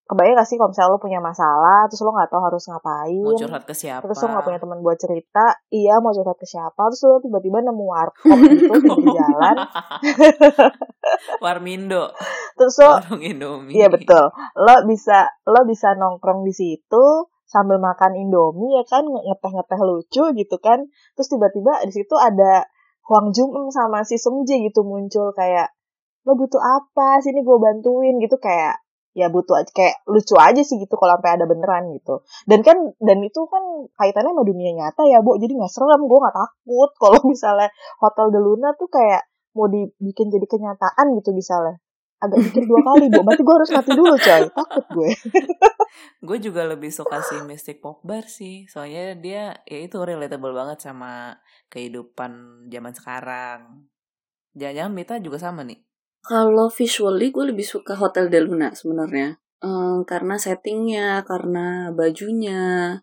kebayang 0.08 0.40
gak 0.40 0.48
sih 0.48 0.56
kalau 0.56 0.72
misalnya 0.72 0.96
lo 0.96 1.00
punya 1.04 1.20
masalah 1.20 1.84
terus 1.84 2.00
lo 2.00 2.16
nggak 2.16 2.32
tahu 2.32 2.40
harus 2.40 2.64
ngapain? 2.64 3.20
Mau 3.28 3.36
curhat 3.36 3.64
ke 3.68 3.74
siapa? 3.76 4.00
terus 4.08 4.16
lo 4.24 4.28
nggak 4.32 4.46
punya 4.48 4.60
teman 4.64 4.78
buat 4.80 4.96
cerita 4.96 5.44
iya 5.68 6.00
mau 6.00 6.16
curhat 6.16 6.40
ke 6.40 6.48
siapa? 6.48 6.80
Terus 6.88 7.02
lo 7.04 7.20
tiba-tiba 7.20 7.60
nemu 7.60 7.84
warkop 7.84 8.38
gitu 8.48 8.72
di 9.04 9.08
jalan. 9.12 9.56
Warmindo, 11.44 12.08
terus 12.56 12.80
lo 12.80 12.96
warung 13.00 13.20
Indomie. 13.20 13.76
iya 13.76 13.92
betul. 13.92 14.32
Lo 14.56 14.74
bisa 14.88 15.28
lo 15.44 15.68
bisa 15.68 15.92
nongkrong 15.92 16.40
di 16.44 16.56
situ 16.56 17.28
sambil 17.48 17.76
makan 17.80 18.16
indomie 18.16 18.76
ya 18.80 18.84
kan? 18.88 19.04
Nge- 19.04 19.24
ngeteh-ngeteh 19.28 19.80
lucu 19.84 20.24
gitu 20.36 20.56
kan? 20.60 20.88
Terus 21.16 21.28
tiba-tiba 21.28 21.84
di 21.84 21.92
situ 21.92 22.16
ada 22.16 22.64
Huang 23.08 23.32
Jung 23.32 23.52
sama 23.72 24.04
si 24.04 24.16
Sung 24.20 24.44
Ji 24.44 24.60
gitu 24.64 24.84
muncul 24.84 25.32
kayak 25.36 25.72
lo 26.28 26.36
butuh 26.36 26.60
apa? 26.60 27.20
Sini 27.24 27.40
gue 27.40 27.56
bantuin 27.56 28.20
gitu 28.20 28.36
kayak 28.36 28.76
ya 29.18 29.26
butuh 29.34 29.58
kayak 29.74 30.06
lucu 30.06 30.38
aja 30.38 30.62
sih 30.62 30.78
gitu 30.78 30.94
kalau 30.94 31.18
sampai 31.18 31.34
ada 31.34 31.50
beneran 31.50 31.90
gitu. 31.90 32.22
Dan 32.46 32.62
kan 32.62 32.78
dan 33.02 33.18
itu 33.26 33.40
kan 33.50 33.90
kaitannya 33.98 34.30
sama 34.30 34.46
dunia 34.46 34.70
nyata 34.78 35.02
ya 35.10 35.18
bu 35.18 35.34
jadi 35.42 35.58
nggak 35.58 35.72
serem 35.74 36.06
gue 36.06 36.18
nggak 36.22 36.36
takut. 36.38 36.90
Kalau 37.02 37.20
misalnya 37.26 37.68
Hotel 37.98 38.30
de 38.30 38.38
Luna 38.38 38.70
tuh 38.78 38.86
kayak 38.86 39.26
mau 39.58 39.66
dibikin 39.66 40.30
jadi 40.30 40.46
kenyataan 40.46 41.18
gitu 41.18 41.34
misalnya. 41.34 41.82
Agak 42.18 42.38
mikir 42.50 42.66
dua 42.66 42.82
kali 42.82 43.10
bu 43.10 43.26
berarti 43.26 43.42
gue 43.42 43.54
harus 43.58 43.70
mati 43.74 43.90
dulu 43.94 44.14
coy. 44.14 44.42
Takut 44.54 44.84
gue. 44.94 45.10
Gue 46.22 46.38
juga 46.38 46.62
lebih 46.66 46.94
suka 46.94 47.22
si 47.26 47.34
Mystic 47.42 47.82
Pop 47.82 48.02
Bar 48.06 48.26
sih. 48.26 48.70
Soalnya 48.70 49.18
dia 49.18 49.42
ya 49.66 49.78
itu 49.82 49.98
relatable 49.98 50.54
banget 50.54 50.78
sama 50.82 51.38
kehidupan 51.70 52.64
zaman 52.70 52.92
sekarang. 52.94 53.88
Jangan-jangan 54.54 54.92
Mita 54.94 55.14
juga 55.22 55.38
sama 55.42 55.62
nih. 55.66 55.87
Kalau 56.28 56.68
visually 56.68 57.32
gue 57.32 57.44
lebih 57.48 57.64
suka 57.64 57.96
Hotel 57.96 58.28
de 58.28 58.44
Luna 58.44 58.68
sebenarnya. 58.76 59.40
Eh, 59.64 59.98
karena 60.04 60.36
settingnya, 60.36 61.24
karena 61.24 61.88
bajunya, 61.96 62.94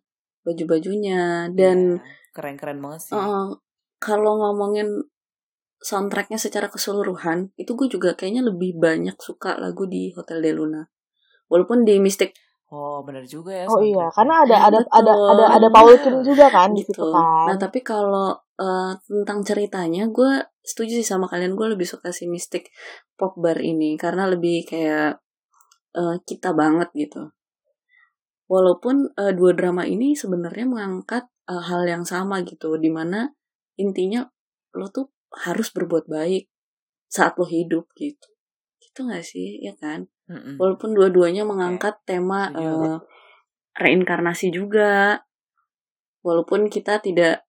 baju-bajunya, 0.46 1.50
dan 1.52 2.00
Iya, 2.00 2.32
keren-keren 2.38 2.80
banget 2.80 3.02
sih. 3.10 3.18
eh, 3.18 3.50
kalau 3.98 4.38
ngomongin 4.38 5.10
soundtracknya 5.82 6.38
secara 6.38 6.70
keseluruhan, 6.70 7.50
itu 7.58 7.74
gue 7.74 7.90
juga 7.90 8.14
kayaknya 8.14 8.46
lebih 8.46 8.78
banyak 8.78 9.18
suka 9.18 9.58
lagu 9.58 9.90
di 9.90 10.14
Hotel 10.14 10.46
de 10.46 10.52
Luna. 10.54 10.82
Walaupun 11.50 11.82
di 11.82 11.98
Mystic 11.98 12.38
Oh, 12.76 13.00
bener 13.08 13.24
juga 13.24 13.56
ya. 13.56 13.66
oh 13.72 13.80
iya 13.80 14.12
karena 14.12 14.44
ada 14.44 14.68
ada 14.68 14.80
Betul. 14.84 15.00
ada 15.00 15.14
ada 15.32 15.46
ada 15.56 15.68
Paul 15.72 15.96
Kim 15.96 16.20
juga 16.28 16.52
kan 16.52 16.76
di 16.76 16.84
situ 16.84 16.92
gitu. 16.92 17.08
kan 17.08 17.48
Nah 17.48 17.56
tapi 17.56 17.80
kalau 17.80 18.36
eh, 18.60 18.92
tentang 19.08 19.40
ceritanya, 19.48 20.12
gue 20.12 20.44
setuju 20.60 21.00
sih 21.00 21.08
sama 21.08 21.32
kalian. 21.32 21.56
Gue 21.56 21.72
lebih 21.72 21.88
suka 21.88 22.12
si 22.12 22.28
Mystic 22.28 22.68
Pop 23.16 23.40
Bar 23.40 23.64
ini 23.64 23.96
karena 23.96 24.28
lebih 24.28 24.68
kayak 24.68 25.24
eh, 25.96 26.18
kita 26.28 26.52
banget 26.52 26.92
gitu. 26.92 27.32
Walaupun 28.52 29.16
eh, 29.16 29.32
dua 29.32 29.56
drama 29.56 29.88
ini 29.88 30.12
sebenarnya 30.20 30.68
mengangkat 30.68 31.32
eh, 31.48 31.64
hal 31.64 31.88
yang 31.88 32.04
sama 32.04 32.44
gitu, 32.44 32.76
di 32.76 32.92
mana 32.92 33.32
intinya 33.80 34.28
lo 34.76 34.92
tuh 34.92 35.16
harus 35.48 35.72
berbuat 35.72 36.12
baik 36.12 36.52
saat 37.08 37.40
lo 37.40 37.48
hidup 37.48 37.88
gitu. 37.96 38.28
Gitu 38.84 39.00
gak 39.08 39.24
sih, 39.24 39.64
ya 39.64 39.72
kan? 39.80 40.12
Mm-mm. 40.26 40.58
Walaupun 40.58 40.98
dua-duanya 40.98 41.46
mengangkat 41.46 42.02
tema 42.02 42.50
eh, 42.50 42.98
reinkarnasi 43.78 44.50
juga, 44.50 45.22
walaupun 46.26 46.72
kita 46.74 46.98
tidak 47.04 47.46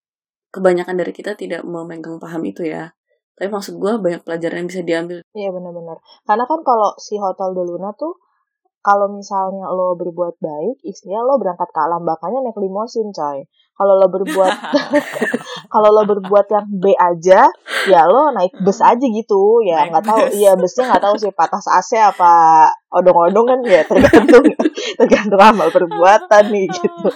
kebanyakan 0.53 0.95
dari 0.97 1.11
kita 1.13 1.33
tidak 1.33 1.65
memegang 1.65 2.21
paham 2.21 2.45
itu 2.45 2.69
ya. 2.69 2.93
Tapi 3.37 3.53
maksud 3.53 3.77
gue 3.77 4.01
banyak 4.01 4.25
pelajaran 4.25 4.65
yang 4.65 4.69
bisa 4.69 4.81
diambil. 4.81 5.17
Iya 5.33 5.49
benar-benar. 5.53 5.97
Karena 6.25 6.45
kan 6.49 6.59
kalau 6.65 6.97
si 6.97 7.21
Hotel 7.21 7.53
de 7.53 7.63
Luna 7.65 7.93
tuh 7.93 8.17
kalau 8.81 9.11
misalnya 9.11 9.67
lo 9.67 9.99
berbuat 9.99 10.39
baik, 10.39 10.79
istilah 10.81 11.21
lo 11.21 11.35
berangkat 11.37 11.69
ke 11.69 11.79
alam 11.81 12.07
bakanya 12.07 12.39
naik 12.39 12.55
limosin, 12.55 13.11
coy. 13.11 13.43
Kalau 13.77 13.93
lo 14.01 14.07
berbuat 14.09 14.53
kalau 15.73 15.89
lo 15.93 16.03
berbuat 16.09 16.49
yang 16.49 16.65
B 16.81 16.97
aja, 16.97 17.45
ya 17.85 18.01
lo 18.09 18.33
naik 18.33 18.57
bus 18.65 18.81
aja 18.81 19.05
gitu. 19.05 19.61
Ya 19.61 19.85
nggak 19.85 20.01
tahu, 20.01 20.21
iya 20.33 20.57
busnya 20.57 20.89
nggak 20.89 21.03
tahu 21.05 21.15
sih 21.21 21.29
patas 21.29 21.69
AC 21.69 22.01
apa 22.01 22.65
odong-odong 22.89 23.45
kan 23.45 23.59
ya 23.69 23.85
tergantung 23.85 24.41
tergantung 24.99 25.41
amal 25.41 25.69
perbuatan 25.69 26.43
nih 26.49 26.65
gitu. 26.73 27.07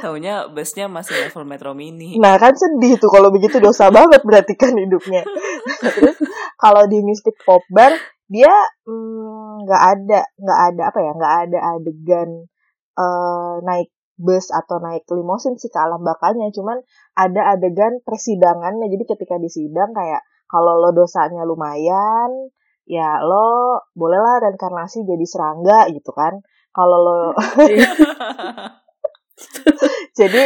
Taunya 0.00 0.48
busnya 0.48 0.86
masih 0.88 1.28
level 1.28 1.44
Metro 1.44 1.76
Mini. 1.76 2.16
Nah 2.16 2.40
kan 2.40 2.56
sedih 2.56 2.96
tuh 2.96 3.10
kalau 3.12 3.28
begitu 3.28 3.60
dosa 3.60 3.92
banget 3.92 4.24
berarti 4.24 4.56
kan 4.56 4.72
hidupnya. 4.72 5.28
Terus 5.82 6.16
kalau 6.56 6.88
di 6.88 7.04
Mystic 7.04 7.36
Pop 7.44 7.60
Bar 7.68 7.92
dia 8.30 8.52
mm, 8.88 9.68
nggak 9.68 9.82
ada 9.82 10.20
nggak 10.40 10.60
ada 10.72 10.82
apa 10.88 10.98
ya 11.04 11.12
nggak 11.12 11.34
ada 11.44 11.58
adegan 11.76 12.30
eh, 12.96 13.54
naik 13.60 13.90
bus 14.14 14.54
atau 14.54 14.78
naik 14.78 15.02
limosin 15.10 15.58
sih 15.58 15.70
ke 15.70 15.78
alam 15.78 16.02
bakanya 16.06 16.46
cuman 16.54 16.78
ada 17.18 17.54
adegan 17.54 17.98
persidangannya. 18.06 18.86
Jadi 18.90 19.04
ketika 19.04 19.36
disidang 19.42 19.90
kayak 19.94 20.22
kalau 20.46 20.78
lo 20.78 20.94
dosanya 20.94 21.42
lumayan 21.42 22.30
ya 22.84 23.18
lo 23.24 23.80
bolehlah 23.96 24.44
reinkarnasi 24.44 25.02
jadi 25.02 25.24
serangga 25.26 25.90
gitu 25.90 26.14
kan. 26.14 26.38
Kalau 26.74 26.98
lo 27.02 27.18
jadi 30.18 30.42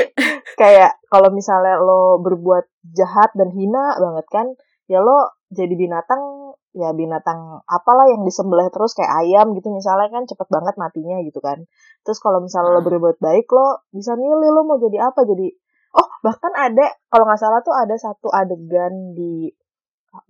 kayak 0.57 0.93
kalau 1.13 1.29
misalnya 1.31 1.77
lo 1.79 2.19
berbuat 2.25 2.65
jahat 2.97 3.31
dan 3.37 3.53
hina 3.53 4.01
banget 4.01 4.27
kan 4.33 4.47
ya 4.89 5.05
lo 5.05 5.37
jadi 5.53 5.77
binatang 5.77 6.49
ya 6.77 6.93
binatang 6.93 7.65
apalah 7.65 8.09
yang 8.09 8.25
disembelih 8.25 8.69
terus 8.73 8.93
kayak 8.93 9.25
ayam 9.25 9.57
gitu 9.57 9.73
misalnya 9.73 10.09
kan 10.13 10.25
cepet 10.29 10.49
banget 10.49 10.75
matinya 10.77 11.17
gitu 11.25 11.41
kan 11.41 11.65
terus 12.03 12.19
kalau 12.23 12.43
misalnya 12.43 12.79
lo 12.79 12.83
berbuat 12.85 13.19
baik 13.19 13.47
lo 13.51 13.87
bisa 13.95 14.15
milih 14.15 14.51
lo 14.53 14.63
mau 14.67 14.79
jadi 14.79 15.11
apa. 15.11 15.25
Jadi 15.25 15.49
oh 15.97 16.09
bahkan 16.21 16.53
ada 16.55 16.87
kalau 17.09 17.25
nggak 17.27 17.41
salah 17.41 17.61
tuh 17.65 17.75
ada 17.75 17.97
satu 17.97 18.29
adegan 18.31 19.17
di 19.17 19.49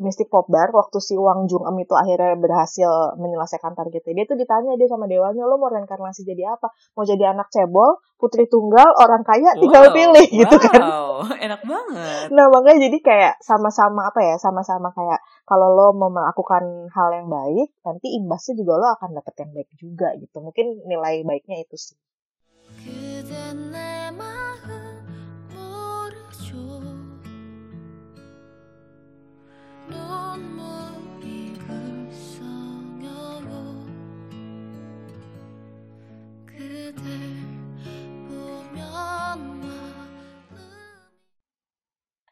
Mystic 0.02 0.26
Pop 0.26 0.50
Bar 0.50 0.74
waktu 0.74 0.98
si 0.98 1.14
Wang 1.14 1.46
Jung 1.46 1.62
Em 1.62 1.78
itu 1.78 1.94
akhirnya 1.94 2.34
berhasil 2.34 3.14
menyelesaikan 3.14 3.78
targetnya. 3.78 4.12
Dia 4.22 4.26
tuh 4.26 4.36
ditanya 4.38 4.74
dia 4.74 4.90
sama 4.90 5.06
dewanya 5.06 5.46
lo 5.46 5.54
mau 5.54 5.70
reinkarnasi 5.70 6.26
jadi 6.26 6.58
apa? 6.58 6.74
Mau 6.98 7.06
jadi 7.06 7.30
anak 7.30 7.48
cebol 7.54 8.02
putri 8.18 8.50
tunggal 8.50 8.90
orang 8.98 9.22
kaya 9.22 9.54
tinggal 9.54 9.90
Wow, 9.90 9.94
pilih 9.94 10.26
gitu 10.42 10.56
kan. 10.58 10.82
Wow, 10.82 11.30
enak 11.30 11.62
banget. 11.62 12.26
Nah 12.34 12.46
makanya 12.50 12.90
jadi 12.90 12.98
kayak 12.98 13.34
sama-sama 13.38 14.10
apa 14.10 14.20
ya 14.22 14.34
sama-sama 14.42 14.90
kayak 14.90 15.22
kalau 15.46 15.70
lo 15.70 15.94
mau 15.94 16.10
melakukan 16.10 16.90
hal 16.90 17.08
yang 17.14 17.30
baik 17.30 17.70
nanti 17.86 18.18
imbasnya 18.18 18.58
juga 18.58 18.72
lo 18.82 18.86
akan 18.98 19.10
dapet 19.14 19.34
yang 19.46 19.50
baik 19.54 19.70
juga 19.78 20.08
gitu. 20.18 20.42
Mungkin 20.42 20.86
nilai 20.90 21.22
baiknya 21.22 21.62
itu 21.62 21.78
sih 21.78 21.96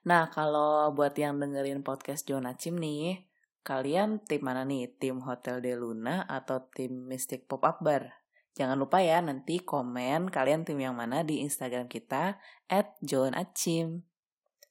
Nah, 0.06 0.30
kalau 0.30 0.94
buat 0.94 1.18
yang 1.18 1.42
dengerin 1.42 1.82
podcast 1.82 2.30
Jonah 2.30 2.54
Chim 2.54 2.78
nih, 2.78 3.26
kalian 3.66 4.22
tim 4.22 4.38
mana 4.38 4.62
nih? 4.62 4.86
Tim 5.02 5.18
Hotel 5.18 5.58
de 5.58 5.74
Luna 5.74 6.22
atau 6.30 6.62
tim 6.70 7.10
Mystic 7.10 7.50
Pop-Up 7.50 7.82
Bar? 7.82 8.14
Jangan 8.54 8.78
lupa 8.78 9.02
ya, 9.02 9.18
nanti 9.18 9.58
komen 9.58 10.30
kalian 10.30 10.62
tim 10.62 10.78
yang 10.78 10.94
mana 10.94 11.26
di 11.26 11.42
Instagram 11.42 11.90
kita, 11.90 12.38
at. 12.70 12.94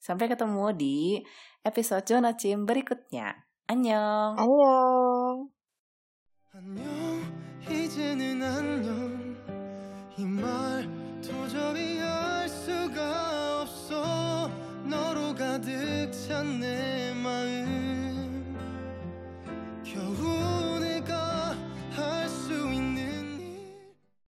Sampai 0.05 0.29
ketemu 0.29 0.69
di 0.77 1.17
episode 1.65 2.05
Jonacim 2.05 2.69
berikutnya. 2.69 3.41
안녕. 3.65 4.37
Annyeong. 4.37 5.49
안녕 6.53 6.85
이제는 7.65 8.37
안녕 8.43 9.35
이말 10.15 10.85
도저히 11.25 11.97
수가 12.47 13.01
없어 13.63 14.47
너로 14.85 15.33